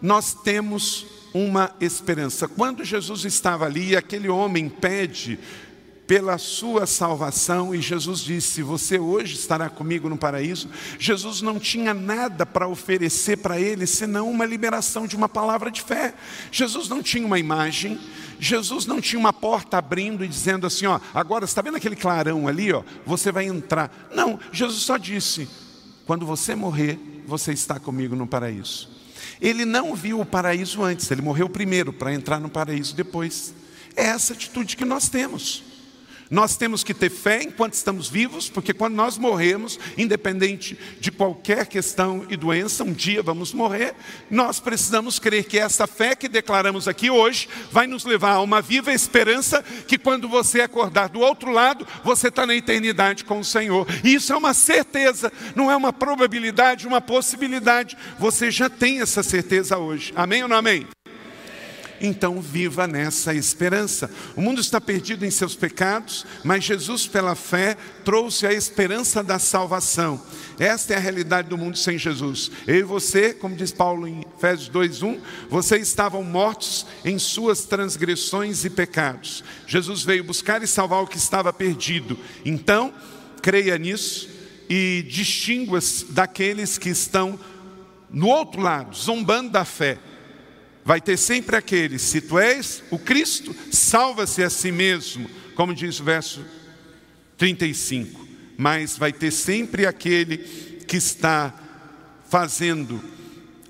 nós 0.00 0.34
temos 0.34 1.06
uma 1.32 1.74
esperança. 1.80 2.48
Quando 2.48 2.84
Jesus 2.84 3.24
estava 3.24 3.64
ali, 3.64 3.96
aquele 3.96 4.28
homem 4.28 4.68
pede 4.68 5.38
pela 6.08 6.38
sua 6.38 6.86
salvação, 6.86 7.74
e 7.74 7.82
Jesus 7.82 8.20
disse: 8.20 8.62
Você 8.62 8.98
hoje 8.98 9.34
estará 9.34 9.68
comigo 9.68 10.08
no 10.08 10.16
paraíso. 10.16 10.68
Jesus 10.98 11.42
não 11.42 11.60
tinha 11.60 11.92
nada 11.92 12.46
para 12.46 12.66
oferecer 12.66 13.36
para 13.36 13.60
ele 13.60 13.86
senão 13.86 14.30
uma 14.30 14.46
liberação 14.46 15.06
de 15.06 15.14
uma 15.14 15.28
palavra 15.28 15.70
de 15.70 15.82
fé. 15.82 16.14
Jesus 16.50 16.88
não 16.88 17.02
tinha 17.02 17.26
uma 17.26 17.38
imagem, 17.38 18.00
Jesus 18.40 18.86
não 18.86 19.02
tinha 19.02 19.20
uma 19.20 19.34
porta 19.34 19.76
abrindo 19.76 20.24
e 20.24 20.28
dizendo 20.28 20.66
assim: 20.66 20.86
Ó, 20.86 20.98
agora 21.12 21.44
está 21.44 21.60
vendo 21.60 21.76
aquele 21.76 21.96
clarão 21.96 22.48
ali, 22.48 22.72
ó, 22.72 22.82
você 23.04 23.30
vai 23.30 23.44
entrar. 23.44 24.08
Não, 24.14 24.40
Jesus 24.50 24.80
só 24.80 24.96
disse: 24.96 25.46
Quando 26.06 26.24
você 26.24 26.54
morrer, 26.54 26.98
você 27.28 27.52
está 27.52 27.78
comigo 27.78 28.16
no 28.16 28.26
paraíso. 28.26 28.88
Ele 29.40 29.64
não 29.64 29.94
viu 29.94 30.20
o 30.20 30.26
paraíso 30.26 30.82
antes, 30.82 31.10
ele 31.10 31.20
morreu 31.20 31.48
primeiro 31.48 31.92
para 31.92 32.12
entrar 32.12 32.40
no 32.40 32.48
paraíso 32.48 32.96
depois. 32.96 33.54
É 33.94 34.04
essa 34.04 34.32
atitude 34.32 34.76
que 34.76 34.84
nós 34.84 35.08
temos. 35.08 35.62
Nós 36.30 36.56
temos 36.56 36.84
que 36.84 36.92
ter 36.92 37.10
fé 37.10 37.42
enquanto 37.42 37.74
estamos 37.74 38.08
vivos, 38.08 38.48
porque 38.50 38.74
quando 38.74 38.94
nós 38.94 39.16
morremos, 39.16 39.78
independente 39.96 40.78
de 41.00 41.10
qualquer 41.10 41.66
questão 41.66 42.26
e 42.28 42.36
doença, 42.36 42.84
um 42.84 42.92
dia 42.92 43.22
vamos 43.22 43.52
morrer, 43.52 43.94
nós 44.30 44.60
precisamos 44.60 45.18
crer 45.18 45.44
que 45.44 45.58
essa 45.58 45.86
fé 45.86 46.14
que 46.14 46.28
declaramos 46.28 46.86
aqui 46.86 47.10
hoje 47.10 47.48
vai 47.70 47.86
nos 47.86 48.04
levar 48.04 48.32
a 48.32 48.40
uma 48.40 48.60
viva 48.60 48.92
esperança 48.92 49.62
que 49.86 49.98
quando 49.98 50.28
você 50.28 50.60
acordar 50.60 51.08
do 51.08 51.20
outro 51.20 51.50
lado, 51.50 51.86
você 52.04 52.28
está 52.28 52.46
na 52.46 52.54
eternidade 52.54 53.24
com 53.24 53.40
o 53.40 53.44
Senhor. 53.44 53.86
E 54.04 54.14
isso 54.14 54.32
é 54.32 54.36
uma 54.36 54.54
certeza, 54.54 55.32
não 55.54 55.70
é 55.70 55.76
uma 55.76 55.92
probabilidade, 55.92 56.86
uma 56.86 57.00
possibilidade. 57.00 57.96
Você 58.18 58.50
já 58.50 58.68
tem 58.68 59.00
essa 59.00 59.22
certeza 59.22 59.78
hoje. 59.78 60.12
Amém 60.14 60.42
ou 60.42 60.48
não 60.48 60.56
amém? 60.56 60.86
Então 62.00 62.40
viva 62.40 62.86
nessa 62.86 63.34
esperança. 63.34 64.10
O 64.36 64.40
mundo 64.40 64.60
está 64.60 64.80
perdido 64.80 65.24
em 65.24 65.30
seus 65.30 65.54
pecados, 65.54 66.26
mas 66.44 66.64
Jesus, 66.64 67.06
pela 67.06 67.34
fé, 67.34 67.76
trouxe 68.04 68.46
a 68.46 68.52
esperança 68.52 69.22
da 69.22 69.38
salvação. 69.38 70.20
Esta 70.58 70.94
é 70.94 70.96
a 70.96 71.00
realidade 71.00 71.48
do 71.48 71.58
mundo 71.58 71.78
sem 71.78 71.98
Jesus. 71.98 72.50
Eu 72.66 72.76
e 72.76 72.82
você, 72.82 73.32
como 73.32 73.56
diz 73.56 73.72
Paulo 73.72 74.06
em 74.06 74.24
Efésios 74.36 74.68
2:1, 74.68 75.20
vocês 75.48 75.86
estavam 75.86 76.22
mortos 76.22 76.86
em 77.04 77.18
suas 77.18 77.64
transgressões 77.64 78.64
e 78.64 78.70
pecados. 78.70 79.44
Jesus 79.66 80.02
veio 80.02 80.24
buscar 80.24 80.62
e 80.62 80.66
salvar 80.66 81.02
o 81.02 81.06
que 81.06 81.16
estava 81.16 81.52
perdido. 81.52 82.18
Então, 82.44 82.92
creia 83.40 83.78
nisso 83.78 84.28
e 84.68 85.04
distingua-se 85.08 86.06
daqueles 86.06 86.76
que 86.76 86.90
estão 86.90 87.38
no 88.10 88.28
outro 88.28 88.60
lado, 88.60 88.96
zombando 88.96 89.50
da 89.50 89.64
fé 89.64 89.98
vai 90.88 91.02
ter 91.02 91.18
sempre 91.18 91.54
aquele, 91.54 91.98
se 91.98 92.18
tu 92.18 92.38
és 92.38 92.82
o 92.90 92.98
Cristo, 92.98 93.54
salva-se 93.70 94.42
a 94.42 94.48
si 94.48 94.72
mesmo, 94.72 95.28
como 95.54 95.74
diz 95.74 96.00
o 96.00 96.04
verso 96.04 96.42
35. 97.36 98.26
Mas 98.56 98.96
vai 98.96 99.12
ter 99.12 99.30
sempre 99.30 99.84
aquele 99.84 100.38
que 100.88 100.96
está 100.96 101.52
fazendo 102.30 103.04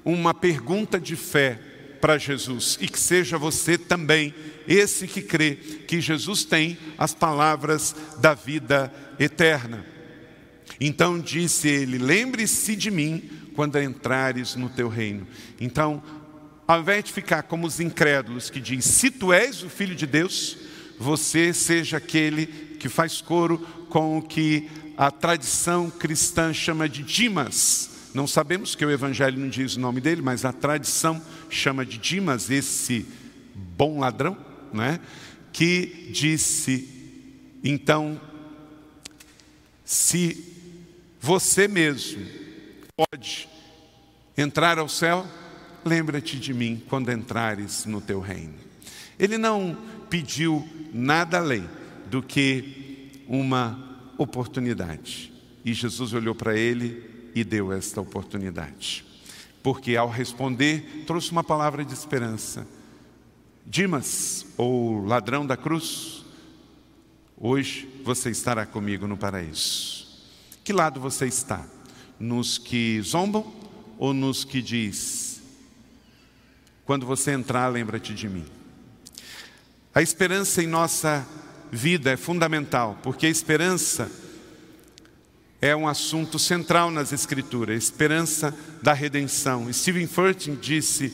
uma 0.04 0.32
pergunta 0.32 1.00
de 1.00 1.16
fé 1.16 1.58
para 2.00 2.18
Jesus 2.18 2.78
e 2.80 2.86
que 2.86 3.00
seja 3.00 3.36
você 3.36 3.76
também 3.76 4.32
esse 4.68 5.08
que 5.08 5.20
crê 5.20 5.56
que 5.88 6.00
Jesus 6.00 6.44
tem 6.44 6.78
as 6.96 7.14
palavras 7.14 7.96
da 8.20 8.32
vida 8.32 8.94
eterna. 9.18 9.84
Então 10.80 11.18
disse 11.18 11.66
ele: 11.66 11.98
Lembre-se 11.98 12.76
de 12.76 12.92
mim 12.92 13.28
quando 13.56 13.76
entrares 13.82 14.54
no 14.54 14.68
teu 14.68 14.88
reino. 14.88 15.26
Então, 15.60 16.00
ao 16.68 16.80
invés 16.80 17.02
de 17.02 17.12
ficar 17.14 17.44
como 17.44 17.66
os 17.66 17.80
incrédulos 17.80 18.50
que 18.50 18.60
diz, 18.60 18.84
se 18.84 19.10
tu 19.10 19.32
és 19.32 19.62
o 19.62 19.70
filho 19.70 19.94
de 19.94 20.06
Deus, 20.06 20.58
você 20.98 21.54
seja 21.54 21.96
aquele 21.96 22.46
que 22.78 22.90
faz 22.90 23.22
coro 23.22 23.56
com 23.88 24.18
o 24.18 24.22
que 24.22 24.68
a 24.94 25.10
tradição 25.10 25.88
cristã 25.88 26.52
chama 26.52 26.86
de 26.86 27.02
Dimas. 27.02 28.10
Não 28.12 28.26
sabemos 28.26 28.74
que 28.74 28.84
o 28.84 28.90
evangelho 28.90 29.38
não 29.38 29.48
diz 29.48 29.76
o 29.76 29.80
nome 29.80 29.98
dele, 29.98 30.20
mas 30.20 30.44
a 30.44 30.52
tradição 30.52 31.22
chama 31.48 31.86
de 31.86 31.96
Dimas, 31.96 32.50
esse 32.50 33.06
bom 33.54 34.00
ladrão, 34.00 34.36
né? 34.70 35.00
que 35.54 36.10
disse, 36.10 36.86
então, 37.64 38.20
se 39.86 40.54
você 41.18 41.66
mesmo 41.66 42.26
pode 42.94 43.48
entrar 44.36 44.78
ao 44.78 44.88
céu, 44.88 45.26
lembra-te 45.84 46.38
de 46.38 46.52
mim 46.52 46.82
quando 46.88 47.10
entrares 47.10 47.84
no 47.84 48.00
teu 48.00 48.20
reino. 48.20 48.54
Ele 49.18 49.36
não 49.36 49.76
pediu 50.08 50.66
nada 50.92 51.38
além 51.38 51.68
do 52.10 52.22
que 52.22 53.22
uma 53.28 53.98
oportunidade. 54.16 55.32
E 55.64 55.72
Jesus 55.72 56.12
olhou 56.12 56.34
para 56.34 56.56
ele 56.56 57.30
e 57.34 57.44
deu 57.44 57.72
esta 57.72 58.00
oportunidade. 58.00 59.04
Porque 59.62 59.96
ao 59.96 60.08
responder, 60.08 61.04
trouxe 61.06 61.30
uma 61.30 61.44
palavra 61.44 61.84
de 61.84 61.92
esperança. 61.92 62.66
Dimas, 63.66 64.46
ou 64.56 65.04
ladrão 65.04 65.46
da 65.46 65.56
cruz, 65.56 66.24
hoje 67.36 67.88
você 68.04 68.30
estará 68.30 68.64
comigo 68.64 69.06
no 69.06 69.16
paraíso. 69.16 70.06
Que 70.64 70.72
lado 70.72 71.00
você 71.00 71.26
está? 71.26 71.66
Nos 72.18 72.56
que 72.56 73.00
zombam 73.02 73.52
ou 73.98 74.14
nos 74.14 74.44
que 74.44 74.62
diz 74.62 75.27
quando 76.88 77.04
você 77.04 77.32
entrar, 77.32 77.68
lembra-te 77.68 78.14
de 78.14 78.26
mim. 78.26 78.46
A 79.94 80.00
esperança 80.00 80.62
em 80.62 80.66
nossa 80.66 81.28
vida 81.70 82.10
é 82.10 82.16
fundamental, 82.16 82.98
porque 83.02 83.26
a 83.26 83.28
esperança 83.28 84.10
é 85.60 85.76
um 85.76 85.86
assunto 85.86 86.38
central 86.38 86.90
nas 86.90 87.12
Escrituras, 87.12 87.74
a 87.74 87.78
esperança 87.78 88.56
da 88.80 88.94
redenção. 88.94 89.70
Stephen 89.70 90.06
Furtick 90.06 90.56
disse: 90.56 91.12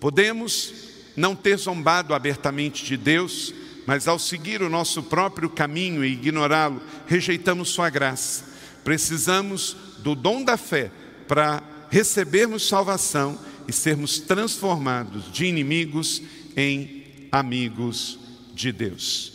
podemos 0.00 0.72
não 1.14 1.36
ter 1.36 1.58
zombado 1.58 2.14
abertamente 2.14 2.82
de 2.82 2.96
Deus, 2.96 3.52
mas 3.86 4.08
ao 4.08 4.18
seguir 4.18 4.62
o 4.62 4.70
nosso 4.70 5.02
próprio 5.02 5.50
caminho 5.50 6.02
e 6.02 6.14
ignorá-lo, 6.14 6.80
rejeitamos 7.06 7.68
Sua 7.68 7.90
graça. 7.90 8.46
Precisamos 8.82 9.76
do 9.98 10.14
dom 10.14 10.42
da 10.42 10.56
fé 10.56 10.90
para 11.28 11.62
recebermos 11.90 12.66
salvação 12.66 13.38
e 13.70 13.72
sermos 13.72 14.18
transformados 14.18 15.32
de 15.32 15.46
inimigos 15.46 16.20
em 16.56 17.04
amigos 17.30 18.18
de 18.52 18.72
Deus. 18.72 19.34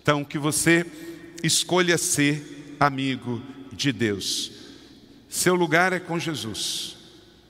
Então, 0.00 0.24
que 0.24 0.38
você 0.38 0.86
escolha 1.42 1.98
ser 1.98 2.76
amigo 2.78 3.42
de 3.72 3.92
Deus. 3.92 4.52
Seu 5.28 5.56
lugar 5.56 5.92
é 5.92 5.98
com 5.98 6.16
Jesus. 6.16 6.96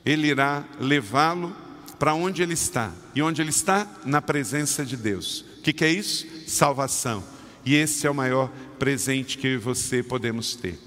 Ele 0.05 0.29
irá 0.29 0.67
levá-lo 0.81 1.55
para 1.99 2.15
onde 2.15 2.43
ele 2.43 2.55
está. 2.55 2.93
E 3.15 3.21
onde 3.21 3.43
ele 3.43 3.51
está? 3.51 3.87
Na 4.05 4.23
presença 4.23 4.87
de 4.87 4.97
Deus. 4.97 5.45
O 5.59 5.63
que, 5.63 5.73
que 5.73 5.85
é 5.85 5.91
isso? 5.91 6.27
Salvação. 6.47 7.23
E 7.65 7.75
esse 7.75 8.07
é 8.07 8.11
o 8.11 8.15
maior 8.15 8.51
presente 8.79 9.37
que 9.37 9.47
eu 9.47 9.53
e 9.53 9.59
você 9.59 10.03
podemos 10.03 10.57
ter. 10.57 10.79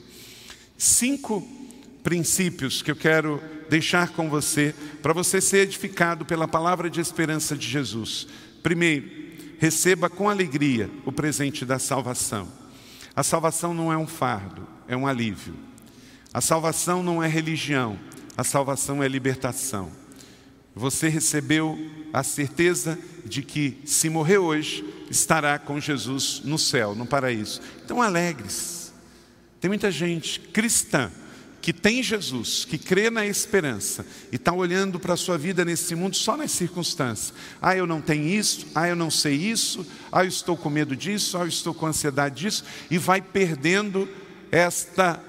Cinco 0.76 1.48
princípios 2.04 2.82
que 2.82 2.90
eu 2.90 2.96
quero 2.96 3.42
deixar 3.70 4.10
com 4.10 4.30
você, 4.30 4.74
para 5.02 5.14
você 5.14 5.42
ser 5.42 5.60
edificado 5.60 6.26
pela 6.26 6.48
palavra 6.48 6.90
de 6.90 7.00
esperança 7.00 7.56
de 7.56 7.68
Jesus. 7.68 8.28
Primeiro, 8.62 9.10
receba 9.60 10.10
com 10.10 10.30
alegria 10.30 10.90
o 11.06 11.12
presente 11.12 11.66
da 11.66 11.80
salvação. 11.80 12.48
A 13.16 13.24
salvação 13.24 13.74
não 13.74 13.92
é 13.92 13.98
um 13.98 14.08
fardo, 14.08 14.68
é 14.88 14.96
um 14.96 15.08
alívio. 15.08 15.56
A 16.34 16.42
salvação 16.42 17.02
não 17.02 17.24
é 17.24 17.28
religião, 17.28 17.98
a 18.36 18.44
salvação 18.44 19.02
é 19.02 19.08
libertação. 19.08 19.92
Você 20.76 21.08
recebeu 21.08 21.80
a 22.12 22.22
certeza 22.24 23.00
de 23.24 23.42
que, 23.42 23.80
se 23.86 24.10
morrer 24.10 24.40
hoje, 24.40 24.84
estará 25.10 25.58
com 25.58 25.80
Jesus 25.80 26.42
no 26.44 26.60
céu, 26.60 26.94
no 26.94 27.06
paraíso. 27.06 27.62
Então, 27.84 28.02
alegre-se. 28.02 28.92
Tem 29.62 29.70
muita 29.70 29.90
gente 29.90 30.40
cristã 30.40 31.10
que 31.66 31.74
tem 31.74 32.04
Jesus, 32.04 32.64
que 32.64 32.78
crê 32.78 33.10
na 33.10 33.26
esperança 33.26 34.06
e 34.32 34.36
está 34.36 34.54
olhando 34.54 35.00
para 35.00 35.16
a 35.16 35.18
sua 35.18 35.36
vida 35.36 35.66
nesse 35.66 35.96
mundo 35.96 36.16
só 36.16 36.38
nas 36.38 36.52
circunstâncias. 36.52 37.34
Ah, 37.60 37.76
eu 37.76 37.88
não 37.88 38.00
tenho 38.00 38.28
isso, 38.28 38.68
ah, 38.76 38.88
eu 38.88 38.96
não 38.96 39.10
sei 39.10 39.34
isso, 39.34 39.84
ah, 40.12 40.24
eu 40.24 40.28
estou 40.28 40.56
com 40.56 40.70
medo 40.70 40.96
disso, 40.96 41.36
ah, 41.36 41.42
eu 41.42 41.48
estou 41.48 41.74
com 41.74 41.88
ansiedade 41.88 42.36
disso, 42.36 42.64
e 42.92 43.00
vai 43.00 43.20
perdendo 43.20 44.08
esta 44.52 45.20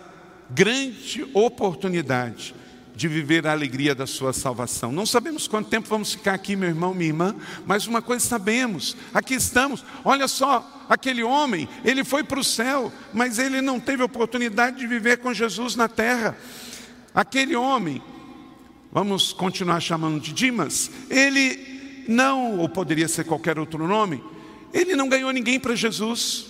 grande 0.51 1.27
oportunidade 1.33 2.55
de 2.97 3.07
viver 3.09 3.47
a 3.47 3.53
alegria 3.53 3.95
da 3.95 4.07
sua 4.07 4.33
salvação. 4.33 4.91
Não 4.91 5.05
sabemos 5.05 5.47
quanto 5.47 5.69
tempo 5.69 5.87
vamos 5.87 6.13
ficar 6.13 6.33
aqui, 6.33 6.57
meu 6.57 6.71
irmão, 6.71 6.95
minha 6.95 7.11
irmã, 7.11 7.37
mas 7.67 7.87
uma 7.87 8.01
coisa 8.01 8.27
sabemos: 8.27 8.97
aqui 9.13 9.35
estamos. 9.35 9.85
Olha 10.03 10.27
só, 10.27 10.87
aquele 10.89 11.23
homem, 11.23 11.69
ele 11.85 12.03
foi 12.03 12.25
para 12.25 12.41
o 12.41 12.45
céu, 12.45 12.91
mas 13.13 13.39
ele 13.39 13.61
não 13.61 13.79
teve 13.79 14.03
oportunidade 14.03 14.79
de 14.79 14.87
viver 14.87 15.19
com 15.19 15.35
Jesus 15.35 15.77
na 15.77 15.89
terra. 15.89 16.37
Aquele 17.15 17.55
homem, 17.55 18.03
vamos 18.91 19.31
continuar 19.31 19.81
chamando 19.81 20.19
de 20.19 20.33
Dimas, 20.33 20.91
ele 21.11 22.05
não, 22.09 22.59
ou 22.59 22.69
poderia 22.69 23.09
ser 23.09 23.25
qualquer 23.25 23.59
outro 23.59 23.87
nome, 23.87 24.25
ele 24.73 24.97
não 24.97 25.09
ganhou 25.09 25.31
ninguém 25.33 25.61
para 25.61 25.77
Jesus. 25.77 26.47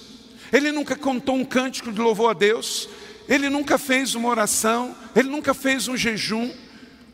Ele 0.53 0.71
nunca 0.71 0.95
contou 0.95 1.35
um 1.35 1.45
cântico 1.45 1.93
de 1.93 2.00
louvor 2.00 2.31
a 2.31 2.33
Deus, 2.33 2.88
ele 3.28 3.49
nunca 3.49 3.78
fez 3.78 4.14
uma 4.14 4.28
oração, 4.28 4.95
ele 5.14 5.28
nunca 5.28 5.52
fez 5.52 5.88
um 5.88 5.97
jejum. 5.97 6.50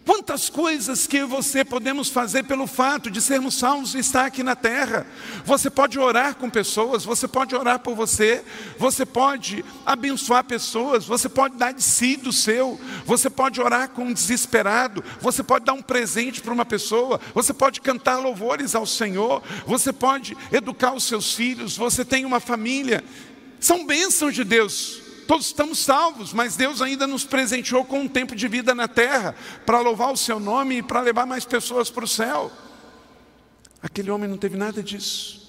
Quantas 0.04 0.50
coisas 0.50 1.06
que 1.06 1.22
você 1.22 1.64
podemos 1.64 2.08
fazer 2.08 2.42
pelo 2.42 2.66
fato 2.66 3.08
de 3.08 3.22
sermos 3.22 3.54
salvos 3.54 3.94
e 3.94 3.98
estar 3.98 4.26
aqui 4.26 4.42
na 4.42 4.56
terra. 4.56 5.06
Você 5.44 5.70
pode 5.70 5.96
orar 5.96 6.34
com 6.34 6.50
pessoas, 6.50 7.04
você 7.04 7.28
pode 7.28 7.54
orar 7.54 7.78
por 7.78 7.94
você, 7.94 8.42
você 8.76 9.06
pode 9.06 9.64
abençoar 9.86 10.42
pessoas, 10.42 11.04
você 11.04 11.28
pode 11.28 11.56
dar 11.56 11.70
de 11.70 11.82
si 11.84 12.16
do 12.16 12.32
seu, 12.32 12.80
você 13.06 13.30
pode 13.30 13.60
orar 13.60 13.90
com 13.90 14.06
um 14.06 14.12
desesperado, 14.12 15.04
você 15.20 15.40
pode 15.40 15.64
dar 15.64 15.74
um 15.74 15.82
presente 15.82 16.40
para 16.40 16.52
uma 16.52 16.64
pessoa, 16.64 17.20
você 17.32 17.54
pode 17.54 17.80
cantar 17.80 18.16
louvores 18.18 18.74
ao 18.74 18.86
Senhor, 18.86 19.40
você 19.64 19.92
pode 19.92 20.36
educar 20.50 20.94
os 20.94 21.04
seus 21.04 21.32
filhos, 21.32 21.76
você 21.76 22.04
tem 22.04 22.24
uma 22.24 22.40
família 22.40 23.04
São 23.60 23.86
bênçãos 23.86 24.34
de 24.34 24.42
Deus. 24.42 25.01
Todos 25.26 25.46
estamos 25.46 25.78
salvos, 25.78 26.32
mas 26.32 26.56
Deus 26.56 26.82
ainda 26.82 27.06
nos 27.06 27.24
presenteou 27.24 27.84
com 27.84 28.00
um 28.00 28.08
tempo 28.08 28.34
de 28.34 28.48
vida 28.48 28.74
na 28.74 28.88
terra 28.88 29.34
para 29.64 29.80
louvar 29.80 30.12
o 30.12 30.16
seu 30.16 30.40
nome 30.40 30.78
e 30.78 30.82
para 30.82 31.00
levar 31.00 31.26
mais 31.26 31.44
pessoas 31.44 31.90
para 31.90 32.04
o 32.04 32.08
céu. 32.08 32.50
Aquele 33.82 34.10
homem 34.10 34.28
não 34.28 34.36
teve 34.36 34.56
nada 34.56 34.82
disso. 34.82 35.42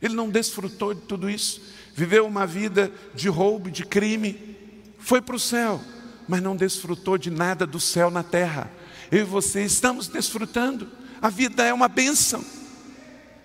Ele 0.00 0.14
não 0.14 0.28
desfrutou 0.28 0.94
de 0.94 1.02
tudo 1.02 1.30
isso. 1.30 1.62
Viveu 1.94 2.26
uma 2.26 2.46
vida 2.46 2.92
de 3.14 3.28
roubo, 3.28 3.70
de 3.70 3.84
crime. 3.84 4.56
Foi 4.98 5.20
para 5.20 5.36
o 5.36 5.40
céu, 5.40 5.80
mas 6.28 6.42
não 6.42 6.56
desfrutou 6.56 7.16
de 7.16 7.30
nada 7.30 7.66
do 7.66 7.80
céu 7.80 8.10
na 8.10 8.22
terra. 8.22 8.70
Eu 9.10 9.20
e 9.20 9.24
você 9.24 9.64
estamos 9.64 10.08
desfrutando. 10.08 10.88
A 11.20 11.28
vida 11.28 11.64
é 11.64 11.72
uma 11.72 11.88
bênção. 11.88 12.44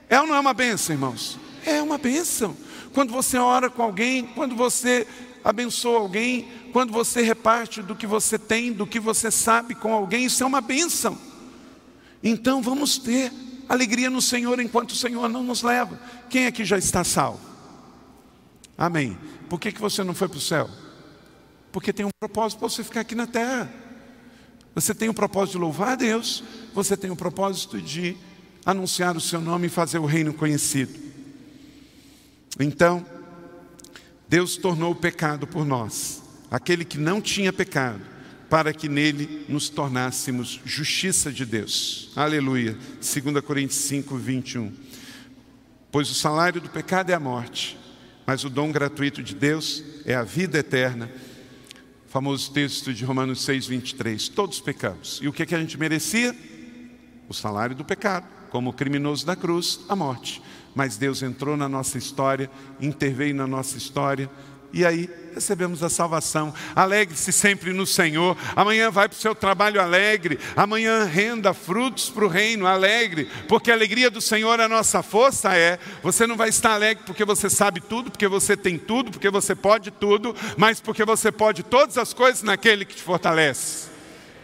É 0.09 0.19
ou 0.19 0.25
não 0.25 0.35
é 0.35 0.39
uma 0.39 0.53
bênção, 0.53 0.95
irmãos? 0.95 1.37
É 1.65 1.81
uma 1.81 1.97
bênção. 1.97 2.55
Quando 2.93 3.11
você 3.11 3.37
ora 3.37 3.69
com 3.69 3.83
alguém, 3.83 4.25
quando 4.27 4.55
você 4.55 5.05
abençoa 5.43 5.99
alguém, 5.99 6.47
quando 6.73 6.91
você 6.91 7.21
reparte 7.21 7.81
do 7.81 7.95
que 7.95 8.05
você 8.05 8.37
tem, 8.37 8.71
do 8.71 8.85
que 8.85 8.99
você 8.99 9.31
sabe 9.31 9.75
com 9.75 9.93
alguém, 9.93 10.25
isso 10.25 10.43
é 10.43 10.45
uma 10.45 10.61
bênção. 10.61 11.17
Então 12.23 12.61
vamos 12.61 12.97
ter 12.97 13.31
alegria 13.69 14.09
no 14.09 14.21
Senhor 14.21 14.59
enquanto 14.59 14.91
o 14.91 14.95
Senhor 14.95 15.27
não 15.29 15.43
nos 15.43 15.61
leva. 15.61 15.99
Quem 16.29 16.47
aqui 16.47 16.65
já 16.65 16.77
está 16.77 17.03
salvo? 17.03 17.39
Amém. 18.77 19.17
Por 19.49 19.59
que, 19.59 19.71
que 19.71 19.81
você 19.81 20.03
não 20.03 20.13
foi 20.13 20.27
para 20.27 20.37
o 20.37 20.41
céu? 20.41 20.69
Porque 21.71 21.93
tem 21.93 22.05
um 22.05 22.09
propósito 22.19 22.59
para 22.59 22.69
você 22.69 22.83
ficar 22.83 23.01
aqui 23.01 23.15
na 23.15 23.27
terra. 23.27 23.71
Você 24.75 24.93
tem 24.93 25.07
o 25.07 25.11
um 25.11 25.15
propósito 25.15 25.53
de 25.53 25.57
louvar 25.59 25.93
a 25.93 25.95
Deus, 25.95 26.43
você 26.73 26.95
tem 26.95 27.09
o 27.09 27.13
um 27.13 27.17
propósito 27.17 27.81
de 27.81 28.15
anunciar 28.63 29.17
o 29.17 29.21
seu 29.21 29.41
nome 29.41 29.67
e 29.67 29.69
fazer 29.69 29.97
o 29.97 30.05
reino 30.05 30.33
conhecido. 30.33 30.93
Então, 32.59 33.05
Deus 34.29 34.57
tornou 34.57 34.91
o 34.91 34.95
pecado 34.95 35.47
por 35.47 35.65
nós, 35.65 36.21
aquele 36.51 36.83
que 36.83 36.97
não 36.97 37.21
tinha 37.21 37.53
pecado, 37.53 38.01
para 38.49 38.73
que 38.73 38.89
nele 38.89 39.45
nos 39.47 39.69
tornássemos 39.69 40.61
justiça 40.65 41.31
de 41.31 41.45
Deus. 41.45 42.11
Aleluia. 42.15 42.77
2 42.95 43.41
Coríntios 43.43 43.79
5, 43.81 44.17
21. 44.17 44.73
Pois 45.91 46.09
o 46.09 46.13
salário 46.13 46.61
do 46.61 46.69
pecado 46.69 47.09
é 47.09 47.13
a 47.13 47.19
morte, 47.19 47.77
mas 48.25 48.43
o 48.43 48.49
dom 48.49 48.71
gratuito 48.71 49.23
de 49.23 49.33
Deus 49.33 49.83
é 50.05 50.13
a 50.13 50.23
vida 50.23 50.59
eterna. 50.59 51.09
famoso 52.07 52.51
texto 52.51 52.93
de 52.93 53.05
Romanos 53.05 53.41
6, 53.43 53.67
23. 53.67 54.29
Todos 54.29 54.59
pecamos. 54.59 55.19
E 55.21 55.27
o 55.27 55.33
que, 55.33 55.43
é 55.43 55.45
que 55.45 55.55
a 55.55 55.59
gente 55.59 55.77
merecia? 55.77 56.35
O 57.29 57.33
salário 57.33 57.75
do 57.75 57.83
pecado, 57.85 58.25
como 58.49 58.73
criminoso 58.73 59.25
da 59.25 59.35
cruz, 59.35 59.81
a 59.87 59.95
morte. 59.95 60.41
Mas 60.77 60.95
Deus 60.95 61.23
entrou 61.23 61.57
na 61.57 61.67
nossa 61.67 61.97
história, 61.97 62.51
interveio 62.79 63.33
na 63.33 63.47
nossa 63.47 63.79
história, 63.79 64.29
e 64.71 64.85
aí 64.85 65.09
recebemos 65.33 65.81
a 65.81 65.89
salvação. 65.89 66.53
Alegre-se 66.75 67.31
sempre 67.31 67.73
no 67.73 67.83
Senhor. 67.87 68.37
Amanhã 68.55 68.91
vai 68.91 69.09
para 69.09 69.15
o 69.15 69.19
seu 69.19 69.33
trabalho 69.33 69.81
alegre. 69.81 70.37
Amanhã 70.55 71.03
renda 71.05 71.51
frutos 71.51 72.09
para 72.09 72.25
o 72.25 72.27
reino 72.27 72.67
alegre. 72.67 73.27
Porque 73.47 73.71
a 73.71 73.73
alegria 73.73 74.11
do 74.11 74.21
Senhor, 74.21 74.61
a 74.61 74.67
nossa 74.67 75.01
força 75.01 75.57
é. 75.57 75.79
Você 76.03 76.27
não 76.27 76.35
vai 76.35 76.49
estar 76.49 76.73
alegre 76.75 77.03
porque 77.07 77.25
você 77.25 77.49
sabe 77.49 77.81
tudo, 77.81 78.11
porque 78.11 78.27
você 78.27 78.55
tem 78.55 78.77
tudo, 78.77 79.09
porque 79.09 79.31
você 79.31 79.55
pode 79.55 79.89
tudo, 79.89 80.35
mas 80.57 80.79
porque 80.79 81.03
você 81.03 81.31
pode 81.31 81.63
todas 81.63 81.97
as 81.97 82.13
coisas 82.13 82.43
naquele 82.43 82.85
que 82.85 82.93
te 82.93 83.01
fortalece. 83.01 83.96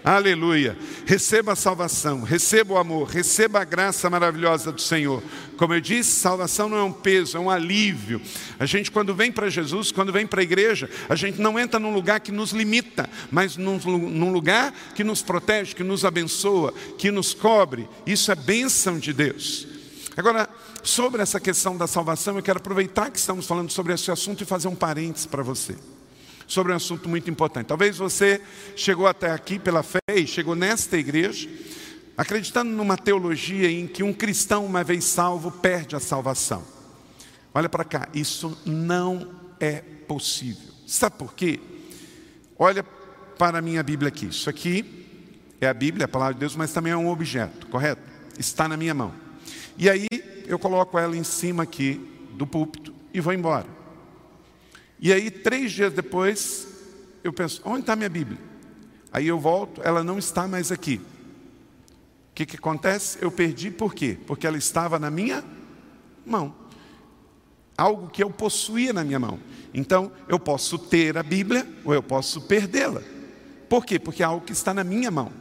Aleluia. 0.04 0.78
Receba 1.06 1.54
a 1.54 1.56
salvação, 1.56 2.24
receba 2.24 2.74
o 2.74 2.78
amor, 2.78 3.08
receba 3.08 3.62
a 3.62 3.64
graça 3.64 4.10
maravilhosa 4.10 4.70
do 4.70 4.82
Senhor. 4.82 5.24
Como 5.56 5.74
eu 5.74 5.80
disse, 5.80 6.20
salvação 6.20 6.68
não 6.68 6.78
é 6.78 6.84
um 6.84 6.92
peso, 6.92 7.38
é 7.38 7.40
um 7.40 7.50
alívio. 7.50 8.22
A 8.60 8.66
gente, 8.66 8.92
quando 8.92 9.16
vem 9.16 9.32
para 9.32 9.50
Jesus, 9.50 9.94
quando 9.94 10.12
vem 10.12 10.28
para 10.28 10.42
a 10.42 10.44
igreja, 10.44 10.90
a 11.08 11.16
gente 11.16 11.40
não 11.40 11.58
entra 11.58 11.80
num 11.80 11.94
lugar 11.94 12.20
que 12.20 12.34
nos 12.34 12.52
limita, 12.52 13.10
mas 13.32 13.56
num, 13.56 13.78
num 13.78 14.34
lugar 14.34 14.74
que 14.94 15.06
nos 15.06 15.22
protege, 15.22 15.74
que 15.74 15.84
nos 15.84 16.04
abençoa, 16.04 16.74
que 16.98 17.10
nos 17.10 17.34
cobre. 17.34 17.88
Isso 18.06 18.30
é 18.30 18.36
bênção 18.36 19.00
de 19.00 19.14
Deus. 19.14 19.66
Agora, 20.18 20.50
sobre 20.84 21.22
essa 21.22 21.40
questão 21.40 21.78
da 21.78 21.88
salvação, 21.88 22.36
eu 22.36 22.44
quero 22.44 22.60
aproveitar 22.60 23.10
que 23.10 23.18
estamos 23.18 23.48
falando 23.48 23.72
sobre 23.72 23.94
esse 23.94 24.12
assunto 24.12 24.44
e 24.44 24.46
fazer 24.46 24.68
um 24.68 24.76
parênteses 24.76 25.26
para 25.26 25.42
você 25.42 25.76
sobre 26.54 26.72
um 26.72 26.76
assunto 26.76 27.10
muito 27.10 27.30
importante. 27.30 27.68
Talvez 27.68 27.98
você 27.98 28.40
chegou 28.76 29.08
até 29.08 29.32
aqui 29.32 29.58
pela 29.58 29.84
fé 29.84 30.00
e 30.14 30.28
chegou 30.28 30.56
nesta 30.56 30.98
igreja 30.98 31.50
acreditando 32.16 32.72
numa 32.72 32.96
teologia 32.96 33.70
em 33.70 33.88
que 33.88 34.04
um 34.04 34.14
cristão, 34.14 34.66
uma 34.66 34.84
vez 34.84 35.04
salvo, 35.04 35.52
perde 35.52 35.96
a 35.96 36.00
salvação. 36.00 36.64
Olha 37.54 37.68
para 37.68 37.84
cá, 37.84 38.08
isso 38.14 38.58
não 38.66 39.32
é 39.60 39.82
possível. 40.08 40.72
Sabe 40.86 41.18
por 41.18 41.34
quê? 41.34 41.60
Olha 42.58 42.84
para 42.84 43.58
a 43.58 43.62
minha 43.62 43.82
Bíblia 43.82 44.10
aqui. 44.10 44.28
Isso 44.28 44.50
aqui 44.50 45.08
é 45.60 45.68
a 45.68 45.74
Bíblia, 45.74 46.06
a 46.06 46.08
palavra 46.08 46.36
de 46.36 46.40
Deus, 46.40 46.56
mas 46.56 46.72
também 46.72 46.94
é 46.94 46.98
um 46.98 47.10
objeto, 47.10 47.68
correto? 47.68 48.02
Está 48.38 48.68
na 48.68 48.78
minha 48.78 48.94
mão. 48.94 49.14
E 49.78 49.90
aí 49.90 50.08
eu 50.46 50.60
coloco 50.60 50.98
ela 50.98 51.18
em 51.18 51.24
cima 51.24 51.64
aqui 51.64 52.00
do 52.34 52.46
púlpito 52.46 52.94
e 53.14 53.20
vou 53.20 53.34
embora. 53.34 53.83
E 55.04 55.12
aí, 55.12 55.30
três 55.30 55.74
dias 55.74 55.92
depois, 55.92 56.66
eu 57.26 57.34
penso: 57.34 57.62
onde 57.66 57.82
está 57.82 57.94
minha 57.94 58.08
Bíblia? 58.08 58.40
Aí 59.12 59.28
eu 59.28 59.38
volto, 59.38 59.82
ela 59.84 60.02
não 60.02 60.18
está 60.18 60.48
mais 60.48 60.72
aqui. 60.72 61.02
O 62.32 62.34
que, 62.34 62.46
que 62.46 62.56
acontece? 62.56 63.18
Eu 63.22 63.30
perdi 63.30 63.70
por 63.70 63.94
quê? 63.94 64.18
Porque 64.26 64.48
ela 64.48 64.58
estava 64.58 64.98
na 64.98 65.12
minha 65.12 65.44
mão. 66.26 66.56
Algo 67.78 68.08
que 68.08 68.24
eu 68.24 68.30
possuía 68.30 68.94
na 68.94 69.04
minha 69.04 69.20
mão. 69.20 69.40
Então, 69.74 70.10
eu 70.30 70.40
posso 70.40 70.80
ter 70.80 71.18
a 71.18 71.22
Bíblia 71.22 71.68
ou 71.84 71.94
eu 71.94 72.02
posso 72.02 72.40
perdê-la. 72.40 73.02
Por 73.68 73.86
quê? 73.86 74.00
Porque 74.00 74.24
é 74.24 74.26
algo 74.26 74.46
que 74.46 74.54
está 74.54 74.74
na 74.74 74.86
minha 74.86 75.12
mão. 75.12 75.34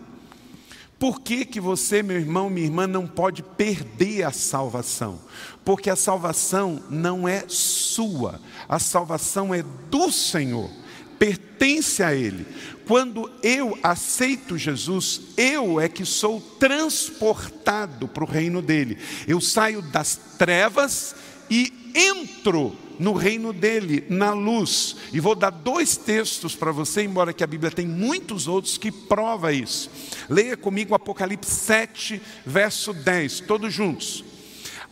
Por 1.02 1.20
que, 1.20 1.44
que 1.44 1.58
você, 1.58 2.00
meu 2.00 2.16
irmão, 2.16 2.48
minha 2.48 2.64
irmã, 2.64 2.86
não 2.86 3.08
pode 3.08 3.42
perder 3.42 4.22
a 4.22 4.30
salvação? 4.30 5.18
Porque 5.64 5.90
a 5.90 5.96
salvação 5.96 6.80
não 6.88 7.26
é 7.26 7.42
sua, 7.48 8.40
a 8.68 8.78
salvação 8.78 9.52
é 9.52 9.64
do 9.90 10.12
Senhor, 10.12 10.70
pertence 11.18 12.04
a 12.04 12.14
Ele. 12.14 12.46
Quando 12.86 13.28
eu 13.42 13.76
aceito 13.82 14.56
Jesus, 14.56 15.22
eu 15.36 15.80
é 15.80 15.88
que 15.88 16.04
sou 16.06 16.40
transportado 16.40 18.06
para 18.06 18.22
o 18.22 18.30
reino 18.30 18.62
dele. 18.62 18.96
Eu 19.26 19.40
saio 19.40 19.82
das 19.82 20.14
trevas 20.38 21.16
e 21.50 21.90
entro 21.96 22.76
no 23.02 23.12
reino 23.12 23.52
dele, 23.52 24.04
na 24.08 24.32
luz. 24.32 24.96
E 25.12 25.18
vou 25.18 25.34
dar 25.34 25.50
dois 25.50 25.96
textos 25.96 26.54
para 26.54 26.70
você, 26.70 27.02
embora 27.02 27.32
que 27.32 27.42
a 27.42 27.46
Bíblia 27.46 27.70
tem 27.70 27.86
muitos 27.86 28.46
outros 28.46 28.78
que 28.78 28.92
prova 28.92 29.52
isso. 29.52 29.90
Leia 30.30 30.56
comigo 30.56 30.94
Apocalipse 30.94 31.50
7, 31.50 32.22
verso 32.46 32.94
10, 32.94 33.40
todos 33.40 33.74
juntos. 33.74 34.24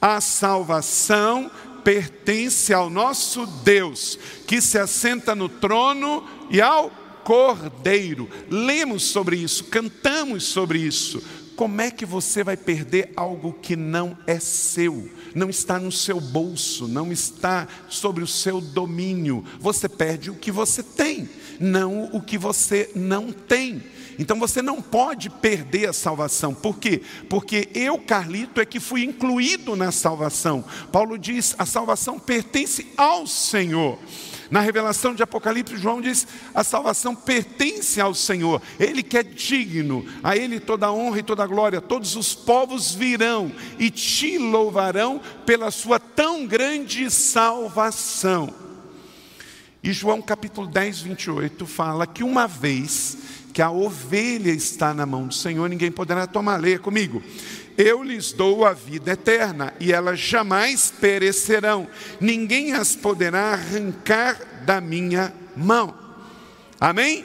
A 0.02 0.20
salvação 0.20 1.50
pertence 1.84 2.74
ao 2.74 2.90
nosso 2.90 3.46
Deus, 3.46 4.18
que 4.46 4.60
se 4.60 4.76
assenta 4.76 5.34
no 5.34 5.48
trono 5.48 6.26
e 6.50 6.60
ao 6.60 6.90
Cordeiro. 7.22 8.28
Lemos 8.50 9.04
sobre 9.04 9.36
isso, 9.36 9.64
cantamos 9.64 10.44
sobre 10.44 10.80
isso. 10.80 11.22
Como 11.60 11.82
é 11.82 11.90
que 11.90 12.06
você 12.06 12.42
vai 12.42 12.56
perder 12.56 13.12
algo 13.14 13.52
que 13.52 13.76
não 13.76 14.16
é 14.26 14.40
seu? 14.40 15.10
Não 15.34 15.50
está 15.50 15.78
no 15.78 15.92
seu 15.92 16.18
bolso, 16.18 16.88
não 16.88 17.12
está 17.12 17.68
sobre 17.86 18.24
o 18.24 18.26
seu 18.26 18.62
domínio. 18.62 19.44
Você 19.58 19.86
perde 19.86 20.30
o 20.30 20.36
que 20.36 20.50
você 20.50 20.82
tem, 20.82 21.28
não 21.60 22.04
o 22.14 22.22
que 22.22 22.38
você 22.38 22.90
não 22.94 23.30
tem. 23.30 23.82
Então 24.18 24.38
você 24.38 24.62
não 24.62 24.80
pode 24.80 25.28
perder 25.28 25.90
a 25.90 25.92
salvação. 25.92 26.54
Por 26.54 26.78
quê? 26.78 27.02
Porque 27.28 27.68
eu, 27.74 27.98
Carlito, 27.98 28.58
é 28.58 28.64
que 28.64 28.80
fui 28.80 29.04
incluído 29.04 29.76
na 29.76 29.92
salvação. 29.92 30.64
Paulo 30.90 31.18
diz: 31.18 31.54
a 31.58 31.66
salvação 31.66 32.18
pertence 32.18 32.86
ao 32.96 33.26
Senhor. 33.26 33.98
Na 34.50 34.60
revelação 34.60 35.14
de 35.14 35.22
Apocalipse, 35.22 35.76
João 35.76 36.00
diz: 36.00 36.26
a 36.52 36.64
salvação 36.64 37.14
pertence 37.14 38.00
ao 38.00 38.12
Senhor, 38.12 38.60
Ele 38.78 39.02
que 39.02 39.16
é 39.16 39.22
digno, 39.22 40.04
a 40.22 40.36
Ele 40.36 40.58
toda 40.58 40.86
a 40.86 40.92
honra 40.92 41.20
e 41.20 41.22
toda 41.22 41.44
a 41.44 41.46
glória. 41.46 41.80
Todos 41.80 42.16
os 42.16 42.34
povos 42.34 42.92
virão 42.92 43.52
e 43.78 43.90
te 43.90 44.38
louvarão 44.38 45.20
pela 45.46 45.70
sua 45.70 46.00
tão 46.00 46.46
grande 46.46 47.08
salvação. 47.10 48.52
E 49.82 49.92
João 49.92 50.20
capítulo 50.20 50.66
10, 50.66 51.00
28 51.00 51.64
fala 51.66 52.06
que 52.06 52.22
uma 52.22 52.46
vez 52.46 53.16
que 53.52 53.62
a 53.62 53.70
ovelha 53.70 54.50
está 54.50 54.92
na 54.92 55.06
mão 55.06 55.26
do 55.26 55.34
Senhor, 55.34 55.68
ninguém 55.68 55.90
poderá 55.90 56.26
tomar. 56.26 56.60
Leia 56.60 56.78
comigo. 56.78 57.22
Eu 57.76 58.02
lhes 58.02 58.32
dou 58.32 58.64
a 58.64 58.72
vida 58.72 59.12
eterna 59.12 59.72
e 59.80 59.92
elas 59.92 60.18
jamais 60.18 60.92
perecerão, 61.00 61.88
ninguém 62.20 62.72
as 62.72 62.94
poderá 62.94 63.52
arrancar 63.52 64.64
da 64.64 64.80
minha 64.80 65.32
mão. 65.56 65.94
Amém? 66.80 67.24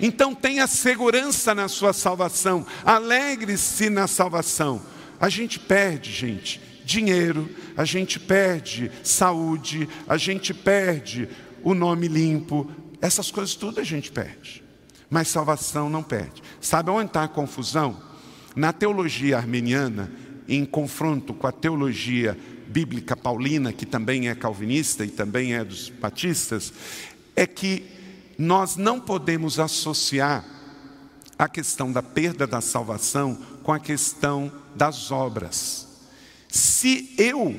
Então 0.00 0.34
tenha 0.34 0.66
segurança 0.66 1.54
na 1.54 1.68
sua 1.68 1.92
salvação, 1.92 2.66
alegre-se 2.84 3.88
na 3.88 4.06
salvação. 4.06 4.82
A 5.18 5.28
gente 5.28 5.58
perde, 5.58 6.12
gente, 6.12 6.60
dinheiro, 6.84 7.48
a 7.76 7.84
gente 7.84 8.20
perde 8.20 8.90
saúde, 9.02 9.88
a 10.06 10.16
gente 10.16 10.52
perde 10.52 11.28
o 11.62 11.74
nome 11.74 12.06
limpo, 12.06 12.70
essas 13.00 13.30
coisas 13.30 13.54
tudo 13.54 13.80
a 13.80 13.84
gente 13.84 14.12
perde. 14.12 14.62
Mas 15.08 15.28
salvação 15.28 15.88
não 15.88 16.02
perde. 16.02 16.42
Sabe 16.60 16.90
onde 16.90 17.06
está 17.06 17.24
a 17.24 17.28
confusão? 17.28 17.96
Na 18.56 18.72
teologia 18.72 19.36
armeniana, 19.36 20.10
em 20.48 20.64
confronto 20.64 21.34
com 21.34 21.46
a 21.46 21.52
teologia 21.52 22.36
bíblica 22.66 23.14
paulina, 23.14 23.70
que 23.70 23.84
também 23.84 24.28
é 24.30 24.34
calvinista 24.34 25.04
e 25.04 25.10
também 25.10 25.54
é 25.54 25.62
dos 25.62 25.90
batistas, 25.90 26.72
é 27.36 27.46
que 27.46 27.84
nós 28.38 28.76
não 28.76 28.98
podemos 28.98 29.60
associar 29.60 30.42
a 31.38 31.48
questão 31.48 31.92
da 31.92 32.02
perda 32.02 32.46
da 32.46 32.62
salvação 32.62 33.38
com 33.62 33.72
a 33.72 33.78
questão 33.78 34.50
das 34.74 35.10
obras. 35.10 35.86
Se 36.48 37.14
eu 37.18 37.54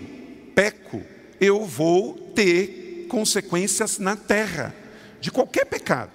peco, 0.56 1.04
eu 1.40 1.64
vou 1.64 2.16
ter 2.34 3.06
consequências 3.08 4.00
na 4.00 4.16
terra 4.16 4.74
de 5.22 5.30
qualquer 5.30 5.66
pecado. 5.66 6.12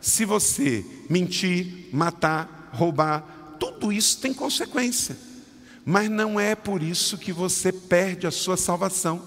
Se 0.00 0.24
você 0.24 0.84
mentir, 1.08 1.90
matar, 1.92 2.70
roubar, 2.72 3.41
tudo 3.62 3.92
isso 3.92 4.18
tem 4.18 4.34
consequência. 4.34 5.16
Mas 5.84 6.10
não 6.10 6.40
é 6.40 6.56
por 6.56 6.82
isso 6.82 7.16
que 7.16 7.32
você 7.32 7.70
perde 7.70 8.26
a 8.26 8.30
sua 8.32 8.56
salvação. 8.56 9.22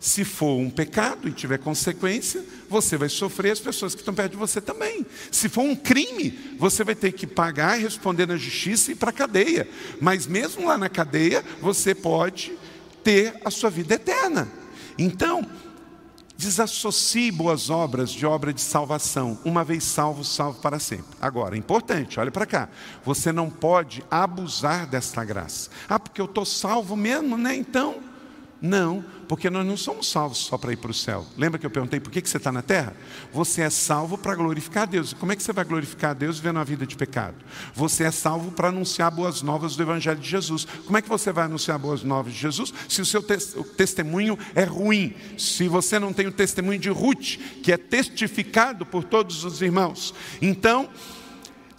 Se 0.00 0.24
for 0.24 0.58
um 0.58 0.68
pecado 0.68 1.28
e 1.28 1.32
tiver 1.32 1.58
consequência, 1.58 2.44
você 2.68 2.96
vai 2.96 3.08
sofrer, 3.08 3.52
as 3.52 3.60
pessoas 3.60 3.94
que 3.94 4.00
estão 4.00 4.12
perto 4.12 4.32
de 4.32 4.36
você 4.36 4.60
também. 4.60 5.06
Se 5.30 5.48
for 5.48 5.62
um 5.62 5.76
crime, 5.76 6.56
você 6.58 6.82
vai 6.82 6.96
ter 6.96 7.12
que 7.12 7.28
pagar 7.28 7.78
responder 7.78 8.26
na 8.26 8.36
justiça 8.36 8.90
e 8.90 8.94
ir 8.94 8.96
para 8.96 9.10
a 9.10 9.12
cadeia. 9.12 9.68
Mas 10.00 10.26
mesmo 10.26 10.66
lá 10.66 10.76
na 10.76 10.88
cadeia, 10.88 11.44
você 11.60 11.94
pode 11.94 12.58
ter 13.04 13.40
a 13.44 13.52
sua 13.52 13.70
vida 13.70 13.94
eterna. 13.94 14.48
Então, 14.98 15.48
Desassocie 16.36 17.30
boas 17.30 17.70
obras 17.70 18.10
de 18.10 18.26
obra 18.26 18.52
de 18.52 18.60
salvação. 18.60 19.38
Uma 19.44 19.64
vez 19.64 19.84
salvo, 19.84 20.22
salvo 20.22 20.60
para 20.60 20.78
sempre. 20.78 21.16
Agora, 21.20 21.56
importante, 21.56 22.20
olha 22.20 22.30
para 22.30 22.44
cá. 22.44 22.68
Você 23.04 23.32
não 23.32 23.48
pode 23.48 24.04
abusar 24.10 24.86
desta 24.86 25.24
graça. 25.24 25.70
Ah, 25.88 25.98
porque 25.98 26.20
eu 26.20 26.26
estou 26.26 26.44
salvo 26.44 26.94
mesmo, 26.94 27.38
né? 27.38 27.56
Então, 27.56 27.96
não, 28.60 29.04
porque 29.28 29.50
nós 29.50 29.66
não 29.66 29.76
somos 29.76 30.10
salvos 30.10 30.38
só 30.38 30.56
para 30.56 30.72
ir 30.72 30.76
para 30.76 30.90
o 30.90 30.94
céu. 30.94 31.26
Lembra 31.36 31.58
que 31.58 31.66
eu 31.66 31.70
perguntei 31.70 31.98
por 32.00 32.10
que, 32.10 32.20
você 32.20 32.36
está 32.36 32.52
na 32.52 32.62
terra? 32.62 32.94
Você 33.32 33.62
é 33.62 33.70
salvo 33.70 34.16
para 34.16 34.34
glorificar 34.34 34.84
a 34.84 34.86
Deus. 34.86 35.12
Como 35.12 35.32
é 35.32 35.36
que 35.36 35.42
você 35.42 35.52
vai 35.52 35.64
glorificar 35.64 36.12
a 36.12 36.14
Deus 36.14 36.38
vivendo 36.38 36.56
uma 36.56 36.64
vida 36.64 36.86
de 36.86 36.96
pecado? 36.96 37.36
Você 37.74 38.04
é 38.04 38.10
salvo 38.10 38.50
para 38.52 38.68
anunciar 38.68 39.10
boas 39.10 39.42
novas 39.42 39.76
do 39.76 39.82
Evangelho 39.82 40.20
de 40.20 40.28
Jesus. 40.28 40.66
Como 40.84 40.96
é 40.96 41.02
que 41.02 41.08
você 41.08 41.32
vai 41.32 41.44
anunciar 41.44 41.78
boas 41.78 42.02
novas 42.02 42.32
de 42.32 42.38
Jesus 42.38 42.72
se 42.88 43.00
o 43.00 43.06
seu 43.06 43.22
testemunho 43.76 44.38
é 44.54 44.64
ruim? 44.64 45.14
Se 45.36 45.68
você 45.68 45.98
não 45.98 46.12
tem 46.12 46.26
o 46.26 46.32
testemunho 46.32 46.78
de 46.78 46.90
Ruth, 46.90 47.36
que 47.62 47.72
é 47.72 47.76
testificado 47.76 48.86
por 48.86 49.04
todos 49.04 49.44
os 49.44 49.60
irmãos. 49.60 50.14
Então, 50.40 50.88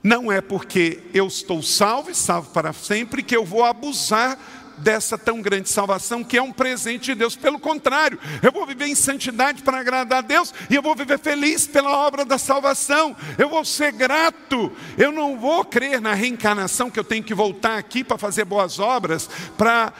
não 0.03 0.31
é 0.31 0.39
porque 0.39 1.03
eu 1.13 1.27
estou 1.27 1.61
salvo 1.61 2.11
e 2.11 2.15
salvo 2.15 2.51
para 2.51 2.71
sempre 2.71 3.23
que 3.23 3.35
eu 3.35 3.43
vou 3.43 3.65
abusar 3.65 4.39
dessa 4.77 5.17
tão 5.17 5.41
grande 5.41 5.69
salvação 5.69 6.23
que 6.23 6.37
é 6.37 6.41
um 6.41 6.51
presente 6.51 7.05
de 7.05 7.15
Deus. 7.15 7.35
Pelo 7.35 7.59
contrário, 7.59 8.19
eu 8.41 8.51
vou 8.51 8.65
viver 8.65 8.87
em 8.87 8.95
santidade 8.95 9.63
para 9.63 9.79
agradar 9.79 10.19
a 10.19 10.21
Deus 10.21 10.53
e 10.69 10.75
eu 10.75 10.81
vou 10.81 10.95
viver 10.95 11.19
feliz 11.19 11.67
pela 11.67 12.05
obra 12.05 12.23
da 12.23 12.37
salvação. 12.37 13.15
Eu 13.37 13.49
vou 13.49 13.65
ser 13.65 13.91
grato. 13.91 14.71
Eu 14.97 15.11
não 15.11 15.37
vou 15.37 15.65
crer 15.65 15.99
na 15.99 16.13
reencarnação 16.13 16.89
que 16.89 16.99
eu 16.99 17.03
tenho 17.03 17.23
que 17.23 17.33
voltar 17.33 17.77
aqui 17.77 18.03
para 18.03 18.17
fazer 18.17 18.45
boas 18.45 18.79
obras, 18.79 19.29
para 19.57 19.93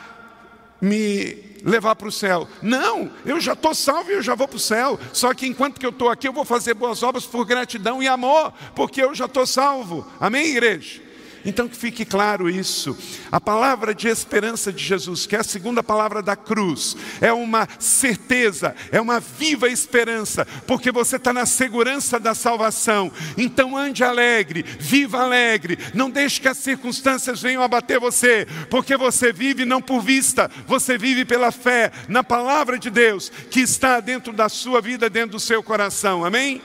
me 0.80 1.58
levar 1.64 1.96
para 1.96 2.08
o 2.08 2.12
céu. 2.12 2.48
Não, 2.62 3.12
eu 3.26 3.40
já 3.40 3.54
estou 3.54 3.74
salvo 3.74 4.12
e 4.12 4.14
eu 4.14 4.22
já 4.22 4.36
vou 4.36 4.48
para 4.48 4.58
o 4.58 4.60
céu. 4.60 5.00
Só 5.12 5.34
que 5.34 5.48
enquanto 5.48 5.80
que 5.80 5.86
eu 5.86 5.90
estou 5.90 6.10
aqui, 6.10 6.28
eu 6.28 6.34
vou 6.34 6.46
fazer 6.46 6.74
boas 6.74 7.04
obras 7.04 7.26
por 7.26 7.46
gratidão 7.46 8.02
e 8.02 8.08
amor, 8.08 8.54
porque 8.76 9.02
eu 9.02 9.14
já 9.16 9.26
estou 9.26 9.46
salvo. 9.46 10.08
Amém, 10.20 10.48
igreja? 10.48 11.07
Então 11.48 11.66
que 11.66 11.78
fique 11.78 12.04
claro 12.04 12.50
isso. 12.50 12.98
A 13.32 13.40
palavra 13.40 13.96
de 13.96 14.10
esperança 14.10 14.72
de 14.72 14.84
Jesus, 14.84 15.26
que 15.26 15.34
é 15.34 15.40
a 15.40 15.46
segunda 15.46 15.82
palavra 15.82 16.22
da 16.22 16.36
cruz, 16.36 16.98
é 17.22 17.32
uma 17.32 17.66
certeza, 17.80 18.76
é 18.92 19.00
uma 19.00 19.22
viva 19.22 19.70
esperança, 19.70 20.46
porque 20.68 20.92
você 20.92 21.16
está 21.16 21.32
na 21.32 21.46
segurança 21.46 22.20
da 22.20 22.36
salvação. 22.36 23.10
Então 23.38 23.78
ande 23.78 24.04
alegre, 24.04 24.62
viva 24.78 25.22
alegre, 25.22 25.80
não 25.94 26.10
deixe 26.10 26.42
que 26.42 26.50
as 26.50 26.58
circunstâncias 26.58 27.42
venham 27.42 27.64
abater 27.64 27.98
você, 27.98 28.46
porque 28.70 28.98
você 28.98 29.32
vive 29.32 29.64
não 29.64 29.82
por 29.82 30.02
vista, 30.02 30.52
você 30.68 30.98
vive 30.98 31.24
pela 31.24 31.50
fé 31.50 31.94
na 32.10 32.26
palavra 32.26 32.78
de 32.78 32.90
Deus 32.90 33.32
que 33.50 33.62
está 33.62 34.02
dentro 34.02 34.34
da 34.34 34.50
sua 34.50 34.82
vida, 34.82 35.10
dentro 35.10 35.38
do 35.38 35.40
seu 35.40 35.64
coração. 35.64 36.26
Amém? 36.26 36.62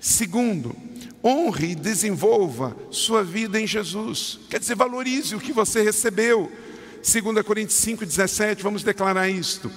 Segundo, 0.00 0.74
honre 1.22 1.72
e 1.72 1.74
desenvolva 1.74 2.76
sua 2.90 3.22
vida 3.22 3.60
em 3.60 3.66
Jesus. 3.66 4.40
Quer 4.48 4.58
dizer, 4.58 4.74
valorize 4.74 5.34
o 5.34 5.40
que 5.40 5.52
você 5.52 5.82
recebeu. 5.82 6.50
2 7.02 7.44
Coríntios 7.44 7.80
5,17, 7.80 8.62
vamos 8.62 8.82
declarar 8.82 9.28
isto. 9.28 9.70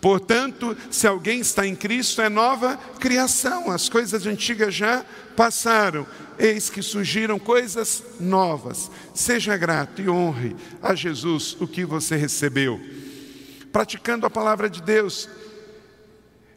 Portanto, 0.00 0.76
se 0.90 1.06
alguém 1.06 1.40
está 1.40 1.66
em 1.66 1.74
Cristo, 1.74 2.20
é 2.20 2.28
nova 2.28 2.76
criação. 3.00 3.70
As 3.70 3.88
coisas 3.88 4.26
antigas 4.26 4.74
já 4.74 5.02
passaram, 5.34 6.06
eis 6.38 6.68
que 6.68 6.82
surgiram 6.82 7.38
coisas 7.38 8.02
novas. 8.20 8.90
Seja 9.14 9.56
grato 9.56 10.02
e 10.02 10.08
honre 10.10 10.54
a 10.82 10.94
Jesus 10.94 11.56
o 11.58 11.66
que 11.66 11.86
você 11.86 12.16
recebeu. 12.16 12.78
Praticando 13.72 14.26
a 14.26 14.30
palavra 14.30 14.68
de 14.68 14.82
Deus, 14.82 15.26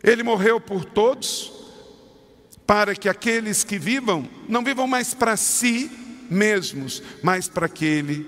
Ele 0.04 0.24
morreu 0.24 0.60
por 0.60 0.84
todos, 0.84 1.52
para 2.68 2.94
que 2.94 3.08
aqueles 3.08 3.64
que 3.64 3.80
vivam 3.80 4.30
não 4.50 4.64
vivam 4.64 4.86
mais 4.86 5.14
para 5.14 5.38
si 5.38 5.90
mesmos, 6.30 7.02
mas 7.24 7.48
para 7.48 7.66
aquele 7.66 8.28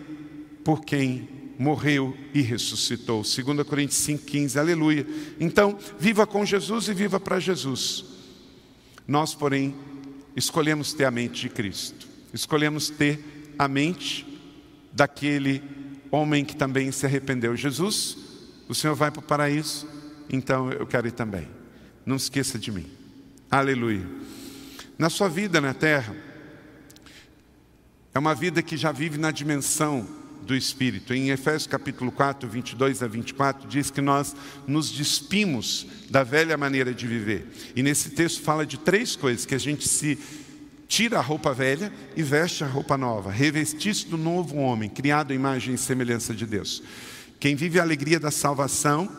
por 0.64 0.86
quem 0.86 1.28
morreu 1.60 2.16
e 2.34 2.42
ressuscitou. 2.42 3.22
2 3.22 3.68
Coríntios 3.68 4.00
5,15, 4.00 4.58
aleluia. 4.58 5.06
Então, 5.42 5.78
viva 6.00 6.26
com 6.26 6.46
Jesus 6.46 6.88
e 6.88 6.94
viva 6.94 7.20
para 7.20 7.38
Jesus. 7.38 8.06
Nós, 9.06 9.36
porém, 9.36 9.76
escolhemos 10.36 10.94
ter 10.94 11.04
a 11.04 11.12
mente 11.12 11.42
de 11.42 11.50
Cristo, 11.50 12.08
escolhemos 12.34 12.90
ter 12.90 13.54
a 13.58 13.68
mente 13.68 14.26
daquele 14.94 15.62
homem 16.10 16.46
que 16.46 16.56
também 16.56 16.92
se 16.94 17.06
arrependeu. 17.06 17.58
Jesus, 17.58 18.18
o 18.70 18.74
Senhor 18.74 18.96
vai 18.96 19.12
para 19.12 19.20
o 19.20 19.24
paraíso, 19.24 19.86
então 20.30 20.72
eu 20.72 20.88
quero 20.88 21.08
ir 21.08 21.12
também. 21.12 21.48
Não 22.06 22.16
esqueça 22.16 22.58
de 22.58 22.72
mim. 22.72 22.99
Aleluia. 23.52 24.06
Na 24.96 25.10
sua 25.10 25.28
vida 25.28 25.60
na 25.60 25.74
terra, 25.74 26.16
é 28.14 28.20
uma 28.20 28.36
vida 28.36 28.62
que 28.62 28.78
já 28.78 28.92
vive 28.92 29.18
na 29.18 29.32
dimensão 29.32 30.08
do 30.44 30.56
Espírito. 30.56 31.16
Em 31.16 31.32
Efésios 31.32 31.66
capítulo 31.66 32.12
4, 32.12 32.48
22 32.48 33.02
a 33.02 33.08
24, 33.08 33.68
diz 33.68 33.90
que 33.90 34.02
nós 34.02 34.36
nos 34.68 34.92
despimos 34.92 35.88
da 36.12 36.24
velha 36.24 36.56
maneira 36.58 36.94
de 36.94 37.08
viver. 37.08 37.48
E 37.76 37.82
nesse 37.82 38.12
texto 38.12 38.44
fala 38.44 38.68
de 38.68 38.78
três 38.78 39.16
coisas: 39.16 39.48
que 39.48 39.56
a 39.56 39.60
gente 39.60 39.88
se 39.88 40.20
tira 40.88 41.18
a 41.18 41.22
roupa 41.22 41.52
velha 41.52 41.92
e 42.16 42.22
veste 42.22 42.64
a 42.64 42.68
roupa 42.68 43.00
nova, 43.00 43.32
revestir-se 43.32 44.06
do 44.06 44.18
novo 44.18 44.58
homem, 44.58 44.92
criado 44.92 45.32
à 45.32 45.36
imagem 45.36 45.74
e 45.74 45.78
semelhança 45.78 46.36
de 46.36 46.46
Deus. 46.46 46.84
Quem 47.40 47.56
vive 47.56 47.80
a 47.80 47.84
alegria 47.84 48.20
da 48.20 48.30
salvação, 48.30 49.10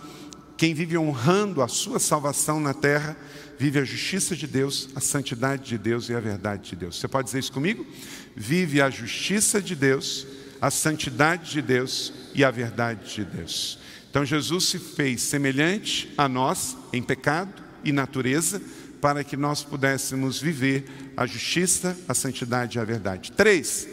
quem 0.56 0.72
vive 0.72 0.96
honrando 0.96 1.62
a 1.62 1.66
sua 1.68 1.98
salvação 1.98 2.60
na 2.60 2.74
terra, 2.74 3.16
vive 3.60 3.78
a 3.78 3.84
justiça 3.84 4.34
de 4.34 4.46
Deus, 4.46 4.88
a 4.94 5.00
santidade 5.00 5.64
de 5.64 5.76
Deus 5.76 6.08
e 6.08 6.14
a 6.14 6.18
verdade 6.18 6.70
de 6.70 6.76
Deus. 6.76 6.98
Você 6.98 7.06
pode 7.06 7.26
dizer 7.26 7.40
isso 7.40 7.52
comigo? 7.52 7.86
Vive 8.34 8.80
a 8.80 8.88
justiça 8.88 9.60
de 9.60 9.76
Deus, 9.76 10.26
a 10.62 10.70
santidade 10.70 11.50
de 11.50 11.60
Deus 11.60 12.10
e 12.34 12.42
a 12.42 12.50
verdade 12.50 13.14
de 13.14 13.22
Deus. 13.22 13.78
Então 14.08 14.24
Jesus 14.24 14.64
se 14.64 14.78
fez 14.78 15.20
semelhante 15.20 16.10
a 16.16 16.26
nós 16.26 16.74
em 16.90 17.02
pecado 17.02 17.52
e 17.84 17.92
natureza, 17.92 18.62
para 18.98 19.22
que 19.22 19.36
nós 19.36 19.62
pudéssemos 19.62 20.40
viver 20.40 20.86
a 21.14 21.26
justiça, 21.26 21.94
a 22.08 22.14
santidade 22.14 22.78
e 22.78 22.80
a 22.80 22.84
verdade. 22.84 23.30
Três, 23.30 23.86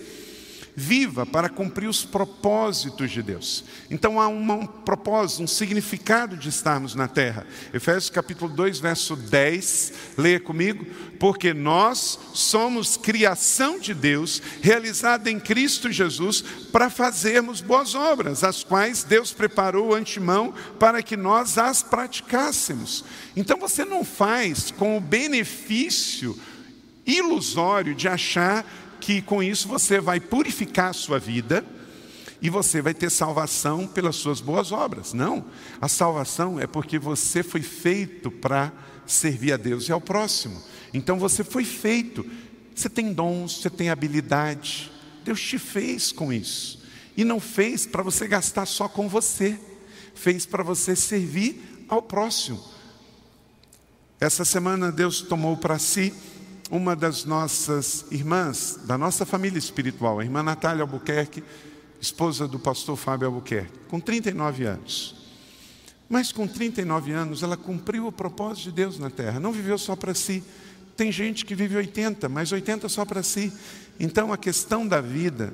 viva 0.79 1.25
para 1.25 1.49
cumprir 1.49 1.89
os 1.89 2.05
propósitos 2.05 3.09
de 3.09 3.23
Deus. 3.23 3.63
Então 3.89 4.21
há 4.21 4.27
um, 4.27 4.63
propósito, 4.63 5.41
um 5.41 5.47
significado 5.47 6.37
de 6.37 6.49
estarmos 6.49 6.93
na 6.93 7.07
terra. 7.07 7.47
Efésios 7.73 8.11
capítulo 8.11 8.53
2, 8.53 8.77
verso 8.77 9.15
10, 9.15 9.93
leia 10.19 10.39
comigo, 10.39 10.85
porque 11.19 11.51
nós 11.51 12.19
somos 12.31 12.95
criação 12.95 13.79
de 13.79 13.95
Deus, 13.95 14.39
realizada 14.61 15.31
em 15.31 15.39
Cristo 15.39 15.91
Jesus, 15.91 16.43
para 16.71 16.91
fazermos 16.91 17.59
boas 17.59 17.95
obras, 17.95 18.43
as 18.43 18.63
quais 18.63 19.03
Deus 19.03 19.33
preparou 19.33 19.95
antemão 19.95 20.53
para 20.79 21.01
que 21.01 21.17
nós 21.17 21.57
as 21.57 21.81
praticássemos. 21.81 23.03
Então 23.35 23.57
você 23.57 23.83
não 23.83 24.05
faz 24.05 24.69
com 24.69 24.95
o 24.95 25.01
benefício 25.01 26.39
ilusório 27.03 27.95
de 27.95 28.07
achar 28.07 28.63
que 28.99 29.21
com 29.21 29.41
isso 29.41 29.67
você 29.67 29.99
vai 29.99 30.19
purificar 30.19 30.89
a 30.89 30.93
sua 30.93 31.19
vida 31.19 31.65
e 32.41 32.49
você 32.49 32.81
vai 32.81 32.93
ter 32.93 33.09
salvação 33.09 33.87
pelas 33.87 34.15
suas 34.15 34.39
boas 34.39 34.71
obras. 34.71 35.13
Não. 35.13 35.45
A 35.81 35.87
salvação 35.87 36.59
é 36.59 36.67
porque 36.67 36.99
você 36.99 37.41
foi 37.41 37.61
feito 37.61 38.29
para 38.29 38.71
servir 39.05 39.53
a 39.53 39.57
Deus 39.57 39.87
e 39.87 39.91
ao 39.91 40.01
próximo. 40.01 40.61
Então 40.93 41.17
você 41.17 41.43
foi 41.43 41.63
feito. 41.63 42.25
Você 42.75 42.89
tem 42.89 43.11
dons, 43.11 43.61
você 43.61 43.69
tem 43.69 43.89
habilidade. 43.89 44.91
Deus 45.23 45.41
te 45.41 45.57
fez 45.57 46.11
com 46.11 46.31
isso. 46.31 46.83
E 47.15 47.23
não 47.23 47.39
fez 47.39 47.87
para 47.87 48.03
você 48.03 48.27
gastar 48.27 48.65
só 48.65 48.87
com 48.87 49.09
você. 49.09 49.59
Fez 50.13 50.45
para 50.45 50.63
você 50.63 50.95
servir 50.95 51.85
ao 51.89 52.01
próximo. 52.01 52.63
Essa 54.19 54.45
semana 54.45 54.91
Deus 54.91 55.21
tomou 55.21 55.57
para 55.57 55.79
si 55.79 56.13
uma 56.69 56.95
das 56.95 57.23
nossas 57.23 58.05
irmãs, 58.11 58.79
da 58.85 58.97
nossa 58.97 59.25
família 59.25 59.57
espiritual, 59.57 60.19
a 60.19 60.23
irmã 60.23 60.43
Natália 60.43 60.81
Albuquerque, 60.81 61.43
esposa 61.99 62.47
do 62.47 62.59
pastor 62.59 62.97
Fábio 62.97 63.27
Albuquerque, 63.27 63.71
com 63.87 63.99
39 63.99 64.65
anos. 64.65 65.15
Mas 66.09 66.31
com 66.31 66.47
39 66.47 67.11
anos 67.11 67.43
ela 67.43 67.57
cumpriu 67.57 68.07
o 68.07 68.11
propósito 68.11 68.65
de 68.65 68.71
Deus 68.71 68.99
na 68.99 69.09
terra, 69.09 69.39
não 69.39 69.51
viveu 69.51 69.77
só 69.77 69.95
para 69.95 70.13
si. 70.13 70.43
Tem 70.95 71.11
gente 71.11 71.45
que 71.45 71.55
vive 71.55 71.75
80, 71.77 72.27
mas 72.27 72.51
80 72.51 72.89
só 72.89 73.05
para 73.05 73.23
si. 73.23 73.51
Então 73.99 74.31
a 74.33 74.37
questão 74.37 74.87
da 74.87 75.01
vida 75.01 75.53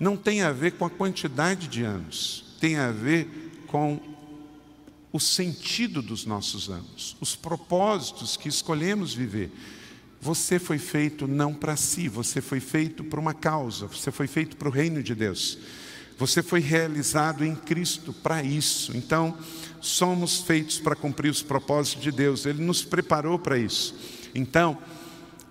não 0.00 0.16
tem 0.16 0.42
a 0.42 0.52
ver 0.52 0.72
com 0.72 0.84
a 0.84 0.90
quantidade 0.90 1.68
de 1.68 1.82
anos, 1.84 2.56
tem 2.60 2.76
a 2.76 2.90
ver 2.90 3.64
com 3.66 4.00
o 5.12 5.20
sentido 5.20 6.00
dos 6.00 6.24
nossos 6.24 6.70
anos, 6.70 7.16
os 7.20 7.36
propósitos 7.36 8.36
que 8.36 8.48
escolhemos 8.48 9.12
viver. 9.12 9.52
Você 10.22 10.60
foi 10.60 10.78
feito 10.78 11.26
não 11.26 11.52
para 11.52 11.74
si, 11.74 12.08
você 12.08 12.40
foi 12.40 12.60
feito 12.60 13.02
por 13.02 13.18
uma 13.18 13.34
causa, 13.34 13.88
você 13.88 14.12
foi 14.12 14.28
feito 14.28 14.56
para 14.56 14.68
o 14.68 14.70
reino 14.70 15.02
de 15.02 15.16
Deus. 15.16 15.58
Você 16.16 16.44
foi 16.44 16.60
realizado 16.60 17.44
em 17.44 17.56
Cristo 17.56 18.12
para 18.12 18.40
isso. 18.40 18.96
Então, 18.96 19.36
somos 19.80 20.42
feitos 20.42 20.78
para 20.78 20.94
cumprir 20.94 21.28
os 21.28 21.42
propósitos 21.42 22.04
de 22.04 22.12
Deus. 22.12 22.46
Ele 22.46 22.62
nos 22.62 22.84
preparou 22.84 23.36
para 23.36 23.58
isso. 23.58 23.96
Então, 24.32 24.78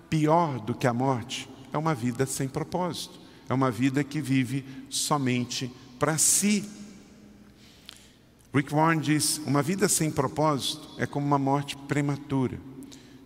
pior 0.08 0.58
do 0.58 0.74
que 0.74 0.86
a 0.86 0.94
morte 0.94 1.46
é 1.70 1.76
uma 1.76 1.94
vida 1.94 2.24
sem 2.24 2.48
propósito. 2.48 3.20
É 3.50 3.52
uma 3.52 3.70
vida 3.70 4.02
que 4.02 4.22
vive 4.22 4.64
somente 4.88 5.70
para 5.98 6.16
si. 6.16 6.64
Rick 8.54 8.72
Warren 8.72 9.00
diz: 9.00 9.38
uma 9.44 9.62
vida 9.62 9.86
sem 9.86 10.10
propósito 10.10 10.88
é 10.96 11.04
como 11.04 11.26
uma 11.26 11.38
morte 11.38 11.76
prematura. 11.76 12.58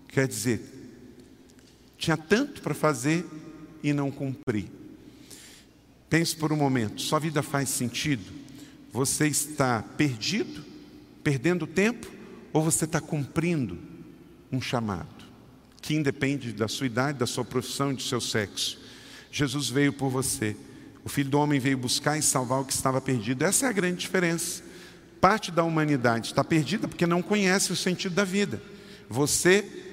Quer 0.09 0.27
dizer, 0.27 0.76
tinha 1.97 2.17
tanto 2.17 2.63
para 2.63 2.75
fazer 2.75 3.25
e 3.83 3.93
não 3.93 4.11
cumpri. 4.11 4.71
Pense 6.09 6.37
por 6.37 6.53
um 6.53 6.57
momento: 6.57 7.01
sua 7.01 7.19
vida 7.19 7.43
faz 7.43 7.69
sentido? 7.69 8.25
Você 8.93 9.27
está 9.27 9.83
perdido, 9.97 10.65
perdendo 11.23 11.67
tempo, 11.67 12.11
ou 12.53 12.63
você 12.63 12.85
está 12.85 13.01
cumprindo 13.01 13.79
um 14.51 14.61
chamado 14.61 15.27
que 15.83 15.95
independe 15.95 16.53
da 16.53 16.67
sua 16.67 16.87
idade, 16.87 17.19
da 17.19 17.27
sua 17.27 17.45
profissão 17.45 17.93
e 17.93 17.97
do 17.97 18.03
seu 18.03 18.21
sexo? 18.21 18.81
Jesus 19.31 19.69
veio 19.69 19.93
por 19.93 20.09
você. 20.09 20.57
O 21.05 21.09
Filho 21.09 21.31
do 21.31 21.39
Homem 21.39 21.61
veio 21.61 21.79
buscar 21.79 22.19
e 22.19 22.23
salvar 22.23 22.61
o 22.61 22.65
que 22.65 22.73
estava 22.73 23.01
perdido. 23.01 23.45
Essa 23.45 23.67
é 23.67 23.69
a 23.69 23.73
grande 23.73 23.99
diferença. 23.99 24.65
Parte 25.21 25.53
da 25.53 25.63
humanidade 25.63 26.29
está 26.29 26.43
perdida 26.43 26.89
porque 26.89 27.07
não 27.07 27.23
conhece 27.23 27.73
o 27.73 27.77
sentido 27.77 28.15
da 28.15 28.25
vida. 28.25 28.61
Você 29.09 29.86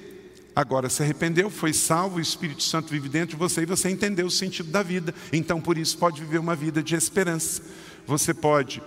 agora 0.54 0.88
se 0.88 1.02
arrependeu, 1.02 1.50
foi 1.50 1.72
salvo, 1.72 2.16
o 2.16 2.20
Espírito 2.20 2.62
Santo 2.62 2.88
vive 2.88 3.08
dentro 3.08 3.30
de 3.30 3.36
você 3.36 3.62
e 3.62 3.66
você 3.66 3.90
entendeu 3.90 4.26
o 4.26 4.30
sentido 4.30 4.70
da 4.70 4.82
vida. 4.82 5.14
Então, 5.32 5.60
por 5.60 5.76
isso, 5.76 5.98
pode 5.98 6.20
viver 6.20 6.38
uma 6.38 6.54
vida 6.54 6.82
de 6.82 6.94
esperança. 6.94 7.62
Você 8.06 8.32
pode 8.32 8.82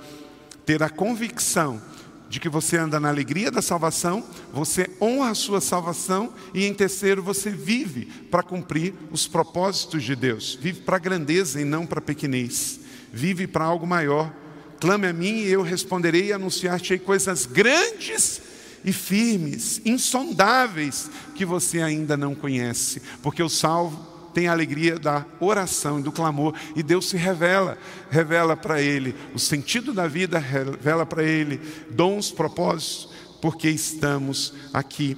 ter 0.66 0.82
a 0.82 0.90
convicção 0.90 1.82
de 2.30 2.40
que 2.40 2.50
você 2.50 2.78
anda 2.78 3.00
na 3.00 3.10
alegria 3.10 3.50
da 3.50 3.62
salvação, 3.62 4.24
você 4.54 4.90
honra 5.02 5.32
a 5.32 5.36
sua 5.36 5.62
salvação 5.62 6.34
e, 6.54 6.66
em 6.66 6.74
terceiro, 6.74 7.24
você 7.24 7.50
vive 7.50 8.06
para 8.30 8.44
cumprir 8.44 8.94
os 9.12 9.28
propósitos 9.28 10.04
de 10.04 10.16
Deus. 10.16 10.58
Vive 10.62 10.82
para 10.82 10.98
a 10.98 11.00
grandeza 11.00 11.62
e 11.62 11.66
não 11.66 11.86
para 11.86 12.00
a 12.00 12.02
pequenez. 12.02 12.80
Vive 13.12 13.48
para 13.48 13.66
algo 13.66 13.88
maior. 13.88 14.34
Clame 14.80 15.08
a 15.08 15.14
mim 15.14 15.40
e 15.40 15.50
eu 15.50 15.62
responderei 15.62 16.28
e 16.28 16.34
anunciar-te 16.34 16.98
coisas 17.00 17.46
grandes 17.46 18.42
e 18.84 18.94
firmes, 18.94 19.82
insondáveis, 19.86 21.10
que 21.36 21.46
você 21.46 21.82
ainda 21.82 22.16
não 22.16 22.34
conhece, 22.34 23.02
porque 23.22 23.42
o 23.42 23.50
salvo 23.50 24.18
tem 24.34 24.48
a 24.48 24.52
alegria 24.52 25.00
da 25.00 25.26
oração 25.40 26.00
e 26.00 26.04
do 26.04 26.12
clamor, 26.12 26.54
e 26.76 26.84
Deus 26.84 27.10
se 27.10 27.18
revela, 27.18 27.78
revela 28.12 28.56
para 28.56 28.82
ele 28.82 29.16
o 29.34 29.40
sentido 29.40 29.92
da 29.92 30.08
vida, 30.08 30.38
revela 30.38 31.06
para 31.06 31.24
ele 31.24 31.60
dons, 31.90 32.30
propósitos, 32.30 33.10
porque 33.42 33.70
estamos 33.70 34.54
aqui. 34.72 35.18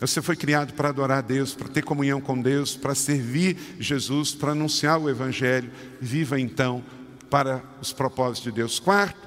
Você 0.00 0.22
foi 0.22 0.36
criado 0.36 0.74
para 0.74 0.90
adorar 0.90 1.22
Deus, 1.22 1.54
para 1.54 1.68
ter 1.68 1.82
comunhão 1.82 2.20
com 2.20 2.40
Deus, 2.40 2.76
para 2.76 2.94
servir 2.94 3.56
Jesus, 3.80 4.32
para 4.32 4.52
anunciar 4.52 5.00
o 5.00 5.10
Evangelho. 5.10 5.72
Viva 6.00 6.38
então 6.38 6.84
para 7.28 7.64
os 7.80 7.92
propósitos 7.92 8.44
de 8.44 8.52
Deus. 8.52 8.78
Quarto, 8.78 9.18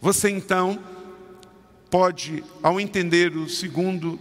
você 0.00 0.28
então 0.28 0.78
pode, 1.90 2.44
ao 2.62 2.80
entender 2.80 3.36
o 3.36 3.48
segundo 3.48 4.18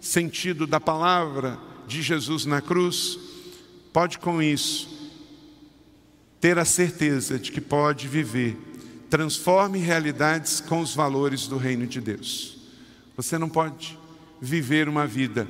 sentido 0.00 0.66
da 0.66 0.80
palavra 0.80 1.58
de 1.86 2.02
Jesus 2.02 2.46
na 2.46 2.60
cruz, 2.60 3.18
pode 3.92 4.18
com 4.18 4.42
isso 4.42 4.88
ter 6.40 6.58
a 6.58 6.64
certeza 6.64 7.38
de 7.38 7.52
que 7.52 7.60
pode 7.60 8.08
viver, 8.08 8.56
transforme 9.10 9.78
realidades 9.78 10.60
com 10.60 10.80
os 10.80 10.94
valores 10.94 11.46
do 11.46 11.58
reino 11.58 11.86
de 11.86 12.00
Deus. 12.00 12.58
Você 13.16 13.36
não 13.36 13.48
pode 13.48 13.98
viver 14.40 14.88
uma 14.88 15.06
vida 15.06 15.46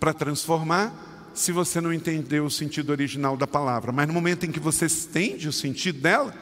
para 0.00 0.14
transformar 0.14 1.30
se 1.34 1.52
você 1.52 1.80
não 1.80 1.92
entendeu 1.92 2.46
o 2.46 2.50
sentido 2.50 2.90
original 2.90 3.36
da 3.36 3.46
palavra, 3.46 3.92
mas 3.92 4.06
no 4.06 4.14
momento 4.14 4.46
em 4.46 4.52
que 4.52 4.60
você 4.60 4.86
entende 4.86 5.48
o 5.48 5.52
sentido 5.52 6.00
dela, 6.00 6.34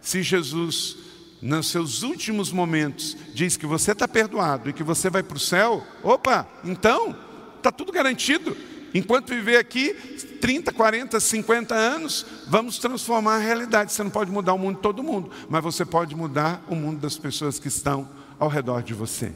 se 0.00 0.22
Jesus 0.22 0.96
nos 1.42 1.66
seus 1.66 2.04
últimos 2.04 2.52
momentos, 2.52 3.16
diz 3.34 3.56
que 3.56 3.66
você 3.66 3.90
está 3.90 4.06
perdoado 4.06 4.70
e 4.70 4.72
que 4.72 4.84
você 4.84 5.10
vai 5.10 5.24
para 5.24 5.36
o 5.36 5.40
céu, 5.40 5.84
opa, 6.00 6.46
então, 6.64 7.16
está 7.56 7.72
tudo 7.72 7.90
garantido. 7.90 8.56
Enquanto 8.94 9.30
viver 9.30 9.56
aqui 9.56 9.94
30, 10.40 10.72
40, 10.72 11.18
50 11.18 11.74
anos, 11.74 12.24
vamos 12.46 12.78
transformar 12.78 13.36
a 13.36 13.38
realidade. 13.38 13.92
Você 13.92 14.04
não 14.04 14.10
pode 14.10 14.30
mudar 14.30 14.52
o 14.52 14.58
mundo 14.58 14.76
de 14.76 14.82
todo 14.82 15.02
mundo, 15.02 15.30
mas 15.48 15.64
você 15.64 15.84
pode 15.84 16.14
mudar 16.14 16.62
o 16.68 16.76
mundo 16.76 17.00
das 17.00 17.18
pessoas 17.18 17.58
que 17.58 17.68
estão 17.68 18.08
ao 18.38 18.48
redor 18.48 18.82
de 18.82 18.94
você. 18.94 19.32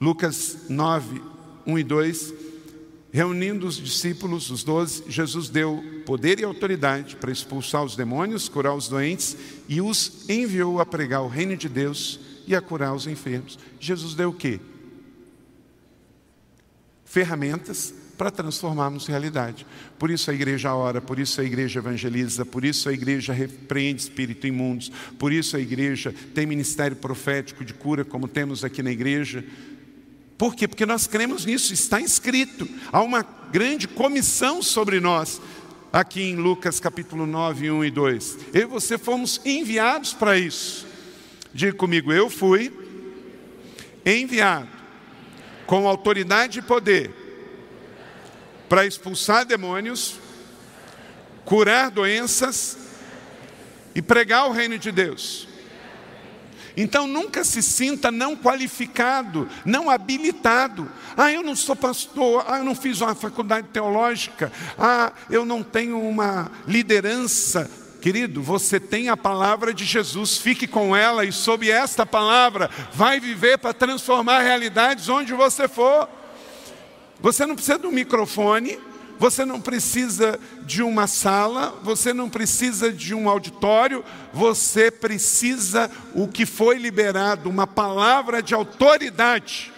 Lucas 0.00 0.68
9, 0.68 1.22
1 1.66 1.78
e 1.78 1.84
2 1.84 2.34
Reunindo 3.14 3.68
os 3.68 3.76
discípulos, 3.76 4.50
os 4.50 4.64
doze, 4.64 5.04
Jesus 5.06 5.48
deu 5.48 6.02
poder 6.04 6.40
e 6.40 6.44
autoridade 6.44 7.14
para 7.14 7.30
expulsar 7.30 7.84
os 7.84 7.94
demônios, 7.94 8.48
curar 8.48 8.74
os 8.74 8.88
doentes 8.88 9.36
e 9.68 9.80
os 9.80 10.28
enviou 10.28 10.80
a 10.80 10.84
pregar 10.84 11.22
o 11.22 11.28
reino 11.28 11.56
de 11.56 11.68
Deus 11.68 12.18
e 12.44 12.56
a 12.56 12.60
curar 12.60 12.92
os 12.92 13.06
enfermos. 13.06 13.56
Jesus 13.78 14.14
deu 14.14 14.30
o 14.30 14.34
quê? 14.34 14.58
Ferramentas 17.04 17.94
para 18.18 18.32
transformarmos 18.32 19.06
realidade. 19.06 19.64
Por 19.96 20.10
isso 20.10 20.28
a 20.28 20.34
igreja 20.34 20.74
ora, 20.74 21.00
por 21.00 21.20
isso 21.20 21.40
a 21.40 21.44
igreja 21.44 21.78
evangeliza, 21.78 22.44
por 22.44 22.64
isso 22.64 22.88
a 22.88 22.92
igreja 22.92 23.32
repreende 23.32 24.02
espírito 24.02 24.48
imundos, 24.48 24.90
por 25.20 25.32
isso 25.32 25.56
a 25.56 25.60
igreja 25.60 26.12
tem 26.34 26.46
ministério 26.46 26.96
profético 26.96 27.64
de 27.64 27.74
cura, 27.74 28.04
como 28.04 28.26
temos 28.26 28.64
aqui 28.64 28.82
na 28.82 28.90
igreja 28.90 29.44
por 30.36 30.54
quê? 30.54 30.66
Porque 30.66 30.84
nós 30.84 31.06
cremos 31.06 31.44
nisso, 31.44 31.72
está 31.72 32.00
escrito. 32.00 32.68
Há 32.92 33.00
uma 33.02 33.22
grande 33.22 33.86
comissão 33.86 34.62
sobre 34.62 34.98
nós, 35.00 35.40
aqui 35.92 36.22
em 36.22 36.36
Lucas 36.36 36.80
capítulo 36.80 37.26
9, 37.26 37.70
1 37.70 37.84
e 37.84 37.90
2. 37.90 38.38
Eu 38.52 38.62
e 38.62 38.64
você 38.64 38.98
fomos 38.98 39.40
enviados 39.44 40.12
para 40.12 40.36
isso. 40.36 40.86
Diga 41.52 41.72
comigo, 41.72 42.12
eu 42.12 42.28
fui 42.28 42.72
enviado 44.04 44.68
com 45.66 45.86
autoridade 45.88 46.58
e 46.58 46.62
poder 46.62 47.14
para 48.68 48.84
expulsar 48.84 49.44
demônios, 49.46 50.18
curar 51.44 51.90
doenças 51.90 52.76
e 53.94 54.02
pregar 54.02 54.48
o 54.48 54.52
reino 54.52 54.78
de 54.78 54.90
Deus. 54.90 55.46
Então 56.76 57.06
nunca 57.06 57.44
se 57.44 57.62
sinta 57.62 58.10
não 58.10 58.36
qualificado, 58.36 59.48
não 59.64 59.88
habilitado. 59.88 60.90
Ah, 61.16 61.30
eu 61.30 61.42
não 61.42 61.54
sou 61.54 61.76
pastor, 61.76 62.44
ah, 62.48 62.58
eu 62.58 62.64
não 62.64 62.74
fiz 62.74 63.00
uma 63.00 63.14
faculdade 63.14 63.68
teológica, 63.68 64.50
ah, 64.78 65.12
eu 65.30 65.44
não 65.44 65.62
tenho 65.62 66.00
uma 66.00 66.50
liderança. 66.66 67.70
Querido, 68.00 68.42
você 68.42 68.78
tem 68.78 69.08
a 69.08 69.16
palavra 69.16 69.72
de 69.72 69.84
Jesus, 69.84 70.36
fique 70.36 70.66
com 70.66 70.94
ela 70.94 71.24
e 71.24 71.32
sob 71.32 71.70
esta 71.70 72.04
palavra 72.04 72.68
vai 72.92 73.18
viver 73.18 73.56
para 73.56 73.72
transformar 73.72 74.42
realidades 74.42 75.08
onde 75.08 75.32
você 75.32 75.68
for. 75.68 76.08
Você 77.20 77.46
não 77.46 77.54
precisa 77.54 77.78
de 77.78 77.86
um 77.86 77.92
microfone, 77.92 78.78
você 79.18 79.44
não 79.44 79.60
precisa 79.60 80.38
de 80.64 80.82
uma 80.82 81.06
sala, 81.06 81.78
você 81.82 82.12
não 82.12 82.28
precisa 82.28 82.92
de 82.92 83.14
um 83.14 83.28
auditório, 83.28 84.04
você 84.32 84.90
precisa 84.90 85.90
o 86.14 86.26
que 86.26 86.44
foi 86.44 86.78
liberado, 86.78 87.48
uma 87.48 87.66
palavra 87.66 88.42
de 88.42 88.54
autoridade. 88.54 89.72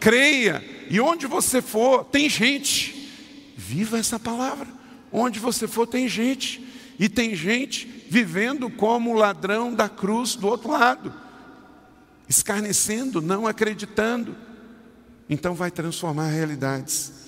Creia, 0.00 0.64
e 0.90 1.00
onde 1.00 1.26
você 1.26 1.62
for, 1.62 2.04
tem 2.04 2.28
gente. 2.28 3.10
Viva 3.56 3.98
essa 3.98 4.18
palavra. 4.18 4.66
Onde 5.12 5.38
você 5.38 5.66
for, 5.66 5.86
tem 5.86 6.08
gente. 6.08 6.62
E 6.98 7.08
tem 7.08 7.34
gente 7.34 8.04
vivendo 8.08 8.70
como 8.70 9.10
o 9.10 9.14
ladrão 9.14 9.74
da 9.74 9.88
cruz 9.88 10.36
do 10.36 10.46
outro 10.46 10.70
lado, 10.70 11.12
escarnecendo, 12.28 13.20
não 13.20 13.46
acreditando. 13.46 14.36
Então 15.28 15.54
vai 15.54 15.70
transformar 15.70 16.28
realidades. 16.28 17.23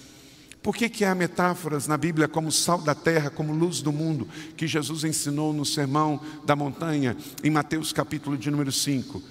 Por 0.67 0.75
que, 0.75 0.89
que 0.89 1.05
há 1.05 1.15
metáforas 1.15 1.87
na 1.87 1.97
Bíblia 1.97 2.27
como 2.27 2.51
sal 2.51 2.79
da 2.79 2.93
terra, 2.93 3.31
como 3.31 3.55
luz 3.55 3.81
do 3.81 3.93
mundo, 3.93 4.27
que 4.57 4.67
Jesus 4.67 5.05
ensinou 5.05 5.53
no 5.53 5.65
sermão 5.65 6.21
da 6.45 6.57
montanha, 6.57 7.17
em 7.45 7.51
Mateus 7.51 7.93
capítulo 7.93 8.37
de 8.37 8.51
número 8.51 8.73
5? 8.73 9.23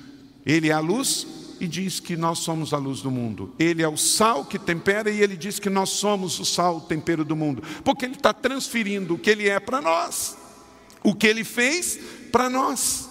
Ele 0.45 0.69
é 0.69 0.71
a 0.71 0.79
luz 0.79 1.27
e 1.59 1.67
diz 1.67 1.99
que 1.99 2.15
nós 2.15 2.39
somos 2.39 2.73
a 2.73 2.77
luz 2.77 3.01
do 3.01 3.11
mundo. 3.11 3.53
Ele 3.59 3.83
é 3.83 3.87
o 3.87 3.97
sal 3.97 4.45
que 4.45 4.57
tempera 4.57 5.11
e 5.11 5.19
ele 5.21 5.35
diz 5.35 5.59
que 5.59 5.69
nós 5.69 5.89
somos 5.89 6.39
o 6.39 6.45
sal, 6.45 6.77
o 6.77 6.81
tempero 6.81 7.25
do 7.25 7.35
mundo. 7.35 7.61
Porque 7.83 8.05
ele 8.05 8.15
está 8.15 8.31
transferindo 8.31 9.15
o 9.15 9.19
que 9.19 9.29
ele 9.29 9.49
é 9.49 9.59
para 9.59 9.81
nós, 9.81 10.37
o 11.03 11.13
que 11.13 11.27
ele 11.27 11.43
fez 11.43 11.99
para 12.31 12.49
nós. 12.49 13.09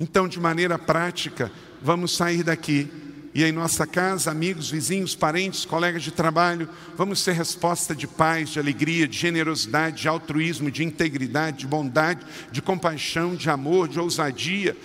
Então, 0.00 0.26
de 0.26 0.40
maneira 0.40 0.78
prática, 0.78 1.52
vamos 1.82 2.16
sair 2.16 2.42
daqui 2.42 2.90
e 3.38 3.44
em 3.44 3.52
nossa 3.52 3.86
casa, 3.86 4.32
amigos, 4.32 4.68
vizinhos, 4.68 5.14
parentes, 5.14 5.64
colegas 5.64 6.02
de 6.02 6.10
trabalho, 6.10 6.68
vamos 6.96 7.20
ser 7.20 7.34
resposta 7.34 7.94
de 7.94 8.04
paz, 8.04 8.48
de 8.48 8.58
alegria, 8.58 9.06
de 9.06 9.16
generosidade, 9.16 10.02
de 10.02 10.08
altruísmo, 10.08 10.72
de 10.72 10.82
integridade, 10.82 11.58
de 11.58 11.66
bondade, 11.68 12.26
de 12.50 12.60
compaixão, 12.60 13.36
de 13.36 13.48
amor, 13.48 13.86
de 13.86 14.00
ousadia, 14.00 14.76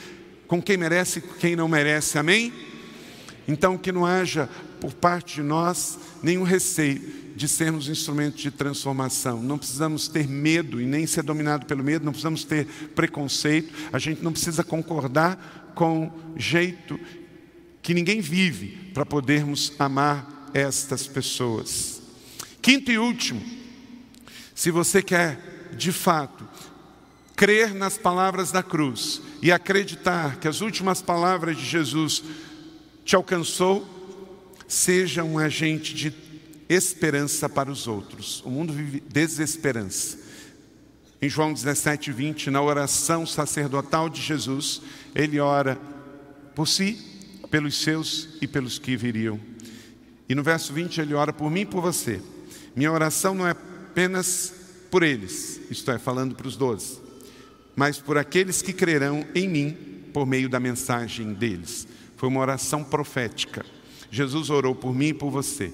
com 0.45 0.61
quem 0.61 0.77
merece 0.77 1.17
e 1.17 1.21
com 1.23 1.33
quem 1.33 1.55
não 1.55 1.67
merece, 1.67 2.19
amém? 2.19 2.53
Então, 3.47 3.75
que 3.75 3.91
não 3.91 4.05
haja 4.05 4.47
por 4.79 4.93
parte 4.93 5.37
de 5.37 5.41
nós 5.41 5.97
nenhum 6.21 6.43
receio 6.43 7.01
de 7.35 7.47
sermos 7.47 7.89
instrumentos 7.89 8.39
de 8.39 8.51
transformação. 8.51 9.41
Não 9.41 9.57
precisamos 9.57 10.07
ter 10.07 10.27
medo 10.27 10.79
e 10.79 10.85
nem 10.85 11.07
ser 11.07 11.23
dominado 11.23 11.65
pelo 11.65 11.83
medo, 11.83 12.05
não 12.05 12.11
precisamos 12.11 12.43
ter 12.43 12.67
preconceito, 12.93 13.73
a 13.91 13.97
gente 13.97 14.21
não 14.23 14.31
precisa 14.31 14.63
concordar 14.63 15.71
com 15.73 16.11
jeito 16.37 16.99
que 17.83 17.93
ninguém 17.93 18.21
vive 18.21 18.91
para 18.93 19.05
podermos 19.05 19.73
amar 19.77 20.49
estas 20.53 21.05
pessoas. 21.05 22.01
Quinto 22.61 22.89
e 22.89 22.97
último, 22.97 23.43
se 24.55 24.71
você 24.71 25.03
quer 25.03 25.69
de 25.77 25.91
fato 25.91 26.47
crer 27.35 27.73
nas 27.73 27.97
palavras 27.97 28.51
da 28.53 28.63
cruz 28.63 29.21
e 29.41 29.51
acreditar 29.51 30.37
que 30.37 30.47
as 30.47 30.61
últimas 30.61 31.01
palavras 31.01 31.57
de 31.57 31.65
Jesus 31.65 32.23
te 33.03 33.17
alcançou, 33.17 33.85
seja 34.65 35.23
um 35.25 35.37
agente 35.37 35.93
de 35.93 36.13
esperança 36.69 37.49
para 37.49 37.69
os 37.69 37.85
outros. 37.85 38.41
O 38.45 38.49
mundo 38.49 38.71
vive 38.71 39.01
desesperança. 39.01 40.17
Em 41.21 41.27
João 41.27 41.51
17, 41.51 42.13
20, 42.13 42.49
na 42.49 42.61
oração 42.61 43.25
sacerdotal 43.25 44.09
de 44.09 44.21
Jesus, 44.21 44.81
ele 45.13 45.39
ora 45.39 45.77
por 46.55 46.67
si 46.67 47.12
pelos 47.53 47.75
seus 47.75 48.29
e 48.41 48.47
pelos 48.47 48.79
que 48.79 48.97
viriam. 48.97 49.39
E 50.27 50.33
no 50.33 50.41
verso 50.41 50.73
20 50.73 50.99
ele 50.99 51.13
ora 51.13 51.31
por 51.31 51.51
mim 51.51 51.59
e 51.59 51.65
por 51.67 51.83
você. 51.83 52.19
Minha 52.75 52.91
oração 52.91 53.35
não 53.35 53.47
é 53.47 53.51
apenas 53.51 54.51
por 54.89 55.03
eles, 55.03 55.61
isto 55.69 55.91
é, 55.91 55.99
falando 55.99 56.33
para 56.33 56.47
os 56.47 56.57
doze, 56.57 56.99
mas 57.75 57.99
por 57.99 58.17
aqueles 58.17 58.63
que 58.63 58.73
crerão 58.73 59.23
em 59.35 59.47
mim 59.47 59.77
por 60.11 60.25
meio 60.25 60.49
da 60.49 60.59
mensagem 60.59 61.31
deles. 61.31 61.87
Foi 62.17 62.27
uma 62.27 62.39
oração 62.39 62.83
profética. 62.83 63.63
Jesus 64.09 64.49
orou 64.49 64.73
por 64.73 64.95
mim 64.95 65.09
e 65.09 65.13
por 65.13 65.29
você. 65.29 65.71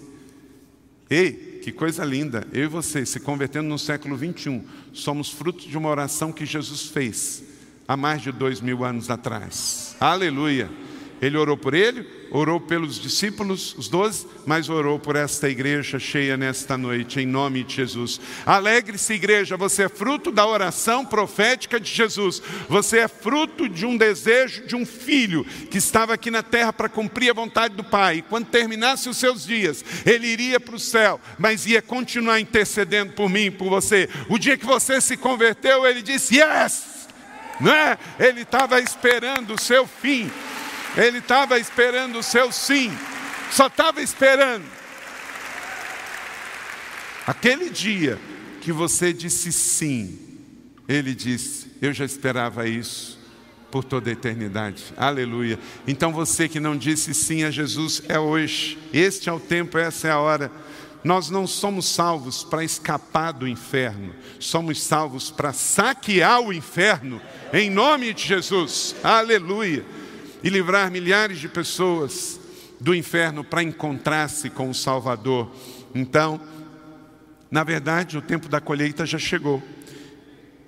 Ei, 1.09 1.61
que 1.63 1.71
coisa 1.71 2.03
linda! 2.03 2.45
Eu 2.51 2.65
e 2.65 2.67
você, 2.67 3.05
se 3.05 3.21
convertendo 3.21 3.69
no 3.69 3.79
século 3.79 4.17
21, 4.17 4.65
somos 4.91 5.29
fruto 5.29 5.65
de 5.65 5.77
uma 5.77 5.87
oração 5.87 6.33
que 6.33 6.45
Jesus 6.45 6.87
fez 6.87 7.41
há 7.87 7.95
mais 7.95 8.21
de 8.21 8.33
dois 8.33 8.59
mil 8.59 8.83
anos 8.83 9.09
atrás. 9.09 9.95
Aleluia! 9.97 10.88
Ele 11.21 11.37
orou 11.37 11.57
por 11.57 11.73
ele, 11.73 12.05
orou 12.31 12.59
pelos 12.61 12.99
discípulos, 12.99 13.75
os 13.77 13.87
doze, 13.87 14.25
mas 14.45 14.69
orou 14.69 14.97
por 14.97 15.15
esta 15.15 15.49
igreja 15.49 15.99
cheia 15.99 16.37
nesta 16.37 16.77
noite, 16.77 17.19
em 17.19 17.25
nome 17.25 17.63
de 17.63 17.75
Jesus. 17.75 18.21
Alegre-se, 18.45 19.13
igreja, 19.13 19.57
você 19.57 19.83
é 19.83 19.89
fruto 19.89 20.31
da 20.31 20.45
oração 20.45 21.05
profética 21.05 21.79
de 21.79 21.91
Jesus. 21.91 22.41
Você 22.69 22.99
é 22.99 23.07
fruto 23.07 23.67
de 23.67 23.85
um 23.85 23.97
desejo 23.97 24.65
de 24.65 24.75
um 24.75 24.85
filho 24.85 25.45
que 25.69 25.77
estava 25.77 26.13
aqui 26.13 26.31
na 26.31 26.43
terra 26.43 26.71
para 26.71 26.89
cumprir 26.89 27.31
a 27.31 27.33
vontade 27.33 27.75
do 27.75 27.83
Pai. 27.83 28.23
Quando 28.29 28.47
terminasse 28.47 29.09
os 29.09 29.17
seus 29.17 29.45
dias, 29.45 29.83
ele 30.05 30.27
iria 30.27 30.59
para 30.59 30.75
o 30.75 30.79
céu, 30.79 31.19
mas 31.37 31.65
ia 31.65 31.81
continuar 31.81 32.39
intercedendo 32.39 33.13
por 33.13 33.29
mim, 33.29 33.51
por 33.51 33.69
você. 33.69 34.09
O 34.29 34.37
dia 34.37 34.57
que 34.57 34.65
você 34.65 35.01
se 35.01 35.17
converteu, 35.17 35.85
ele 35.85 36.01
disse: 36.01 36.37
Yes! 36.37 36.99
Não 37.59 37.73
é? 37.73 37.97
Ele 38.17 38.41
estava 38.41 38.79
esperando 38.79 39.53
o 39.53 39.59
seu 39.59 39.85
fim. 39.85 40.31
Ele 40.97 41.19
estava 41.19 41.59
esperando 41.59 42.19
o 42.19 42.23
seu 42.23 42.51
sim, 42.51 42.91
só 43.51 43.67
estava 43.67 44.01
esperando. 44.01 44.65
Aquele 47.25 47.69
dia 47.69 48.19
que 48.61 48.71
você 48.71 49.13
disse 49.13 49.51
sim, 49.51 50.17
ele 50.87 51.13
disse: 51.13 51.71
Eu 51.81 51.93
já 51.93 52.05
esperava 52.05 52.67
isso 52.67 53.19
por 53.69 53.83
toda 53.83 54.09
a 54.09 54.13
eternidade. 54.13 54.85
Aleluia. 54.97 55.59
Então 55.87 56.11
você 56.11 56.49
que 56.49 56.59
não 56.59 56.75
disse 56.75 57.13
sim 57.13 57.43
a 57.43 57.51
Jesus, 57.51 58.01
é 58.07 58.19
hoje. 58.19 58.79
Este 58.91 59.29
é 59.29 59.31
o 59.31 59.39
tempo, 59.39 59.77
essa 59.77 60.07
é 60.07 60.11
a 60.11 60.19
hora. 60.19 60.51
Nós 61.03 61.29
não 61.29 61.47
somos 61.47 61.87
salvos 61.87 62.43
para 62.43 62.63
escapar 62.63 63.31
do 63.31 63.47
inferno, 63.47 64.13
somos 64.37 64.81
salvos 64.81 65.31
para 65.31 65.53
saquear 65.53 66.41
o 66.41 66.51
inferno, 66.51 67.21
em 67.53 67.69
nome 67.69 68.13
de 68.13 68.27
Jesus. 68.27 68.95
Aleluia 69.01 69.85
e 70.43 70.49
livrar 70.49 70.91
milhares 70.91 71.39
de 71.39 71.47
pessoas 71.47 72.39
do 72.79 72.95
inferno 72.95 73.43
para 73.43 73.61
encontrar-se 73.61 74.49
com 74.49 74.69
o 74.69 74.73
Salvador. 74.73 75.51
Então, 75.93 76.39
na 77.51 77.63
verdade, 77.63 78.17
o 78.17 78.21
tempo 78.21 78.47
da 78.47 78.61
colheita 78.61 79.05
já 79.05 79.17
chegou. 79.17 79.61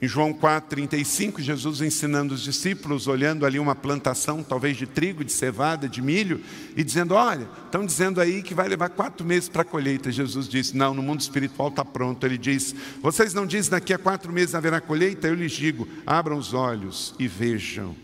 Em 0.02 0.08
João 0.08 0.34
4,35, 0.34 1.42
Jesus 1.42 1.80
ensinando 1.80 2.34
os 2.34 2.42
discípulos, 2.42 3.06
olhando 3.06 3.46
ali 3.46 3.60
uma 3.60 3.76
plantação, 3.76 4.42
talvez 4.42 4.76
de 4.76 4.88
trigo, 4.88 5.24
de 5.24 5.32
cevada, 5.32 5.88
de 5.88 6.02
milho, 6.02 6.42
e 6.76 6.84
dizendo: 6.84 7.14
Olha, 7.14 7.48
estão 7.66 7.86
dizendo 7.86 8.20
aí 8.20 8.42
que 8.42 8.56
vai 8.56 8.68
levar 8.68 8.90
quatro 8.90 9.24
meses 9.24 9.48
para 9.48 9.62
a 9.62 9.66
colheita. 9.66 10.12
Jesus 10.12 10.50
disse: 10.50 10.76
Não, 10.76 10.96
no 10.96 11.04
mundo 11.04 11.22
espiritual 11.22 11.70
está 11.70 11.86
pronto. 11.86 12.26
Ele 12.26 12.40
diz: 12.40 12.74
Vocês 13.00 13.32
não 13.36 13.46
dizem 13.46 13.70
daqui 13.70 13.94
a 13.94 14.00
quatro 14.00 14.34
meses 14.34 14.56
haverá 14.56 14.82
colheita? 14.82 15.28
Eu 15.28 15.36
lhes 15.36 15.52
digo: 15.52 15.88
abram 16.04 16.36
os 16.36 16.52
olhos 16.52 17.14
e 17.20 17.28
vejam. 17.28 17.96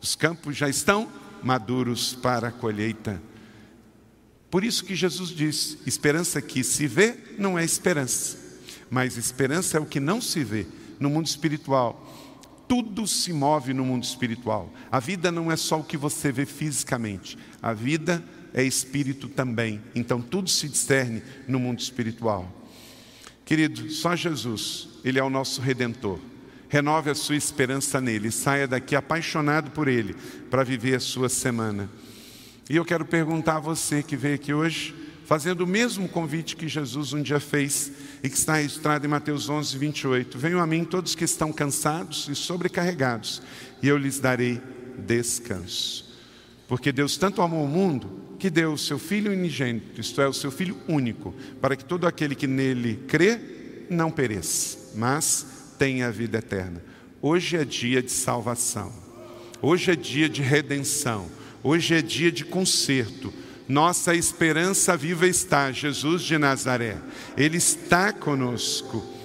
Os 0.00 0.14
campos 0.14 0.56
já 0.56 0.68
estão 0.68 1.10
maduros 1.42 2.14
para 2.14 2.48
a 2.48 2.52
colheita. 2.52 3.20
Por 4.50 4.64
isso 4.64 4.84
que 4.84 4.94
Jesus 4.94 5.30
diz: 5.30 5.78
esperança 5.86 6.40
que 6.40 6.62
se 6.62 6.86
vê 6.86 7.16
não 7.38 7.58
é 7.58 7.64
esperança, 7.64 8.38
mas 8.90 9.16
esperança 9.16 9.76
é 9.76 9.80
o 9.80 9.86
que 9.86 10.00
não 10.00 10.20
se 10.20 10.42
vê 10.44 10.66
no 10.98 11.10
mundo 11.10 11.26
espiritual. 11.26 12.02
Tudo 12.68 13.06
se 13.06 13.32
move 13.32 13.72
no 13.72 13.84
mundo 13.84 14.02
espiritual. 14.02 14.72
A 14.90 14.98
vida 14.98 15.30
não 15.30 15.52
é 15.52 15.56
só 15.56 15.78
o 15.78 15.84
que 15.84 15.96
você 15.96 16.32
vê 16.32 16.44
fisicamente, 16.44 17.38
a 17.62 17.72
vida 17.72 18.24
é 18.52 18.62
espírito 18.62 19.28
também. 19.28 19.80
Então 19.94 20.20
tudo 20.20 20.48
se 20.48 20.68
discerne 20.68 21.22
no 21.46 21.58
mundo 21.58 21.80
espiritual. 21.80 22.50
Querido, 23.44 23.88
só 23.90 24.16
Jesus, 24.16 24.88
Ele 25.04 25.18
é 25.18 25.22
o 25.22 25.30
nosso 25.30 25.60
redentor. 25.60 26.18
Renove 26.68 27.10
a 27.10 27.14
sua 27.14 27.36
esperança 27.36 28.00
nele. 28.00 28.30
Saia 28.30 28.66
daqui 28.66 28.96
apaixonado 28.96 29.70
por 29.70 29.88
ele 29.88 30.14
para 30.50 30.64
viver 30.64 30.96
a 30.96 31.00
sua 31.00 31.28
semana. 31.28 31.88
E 32.68 32.76
eu 32.76 32.84
quero 32.84 33.04
perguntar 33.04 33.56
a 33.56 33.60
você 33.60 34.02
que 34.02 34.16
veio 34.16 34.34
aqui 34.34 34.52
hoje, 34.52 34.92
fazendo 35.24 35.60
o 35.60 35.66
mesmo 35.66 36.08
convite 36.08 36.56
que 36.56 36.66
Jesus 36.66 37.12
um 37.12 37.22
dia 37.22 37.38
fez 37.38 37.92
e 38.22 38.28
que 38.28 38.36
está 38.36 38.56
registrado 38.56 39.06
em 39.06 39.08
Mateus 39.08 39.48
11, 39.48 39.78
28. 39.78 40.36
Venham 40.36 40.60
a 40.60 40.66
mim 40.66 40.84
todos 40.84 41.14
que 41.14 41.24
estão 41.24 41.52
cansados 41.52 42.28
e 42.28 42.34
sobrecarregados, 42.34 43.40
e 43.80 43.86
eu 43.86 43.96
lhes 43.96 44.18
darei 44.18 44.60
descanso. 44.98 46.06
Porque 46.66 46.90
Deus 46.90 47.16
tanto 47.16 47.40
amou 47.40 47.64
o 47.64 47.68
mundo 47.68 48.26
que 48.38 48.50
deu 48.50 48.72
o 48.72 48.78
seu 48.78 48.98
Filho 48.98 49.32
unigênito, 49.32 50.00
isto 50.00 50.20
é, 50.20 50.26
o 50.26 50.32
seu 50.32 50.50
Filho 50.50 50.76
único, 50.88 51.32
para 51.60 51.76
que 51.76 51.84
todo 51.84 52.06
aquele 52.06 52.34
que 52.34 52.46
nele 52.46 53.04
crê 53.06 53.86
não 53.88 54.10
pereça, 54.10 54.92
mas 54.96 55.46
tem 55.78 56.02
a 56.02 56.10
vida 56.10 56.38
eterna. 56.38 56.82
Hoje 57.20 57.56
é 57.56 57.64
dia 57.64 58.02
de 58.02 58.10
salvação. 58.10 58.92
Hoje 59.60 59.90
é 59.90 59.96
dia 59.96 60.28
de 60.28 60.42
redenção. 60.42 61.26
Hoje 61.62 61.94
é 61.94 62.02
dia 62.02 62.30
de 62.30 62.44
conserto. 62.44 63.32
Nossa 63.68 64.14
esperança 64.14 64.96
viva 64.96 65.26
está, 65.26 65.72
Jesus 65.72 66.22
de 66.22 66.38
Nazaré. 66.38 66.98
Ele 67.36 67.56
está 67.56 68.12
conosco. 68.12 69.15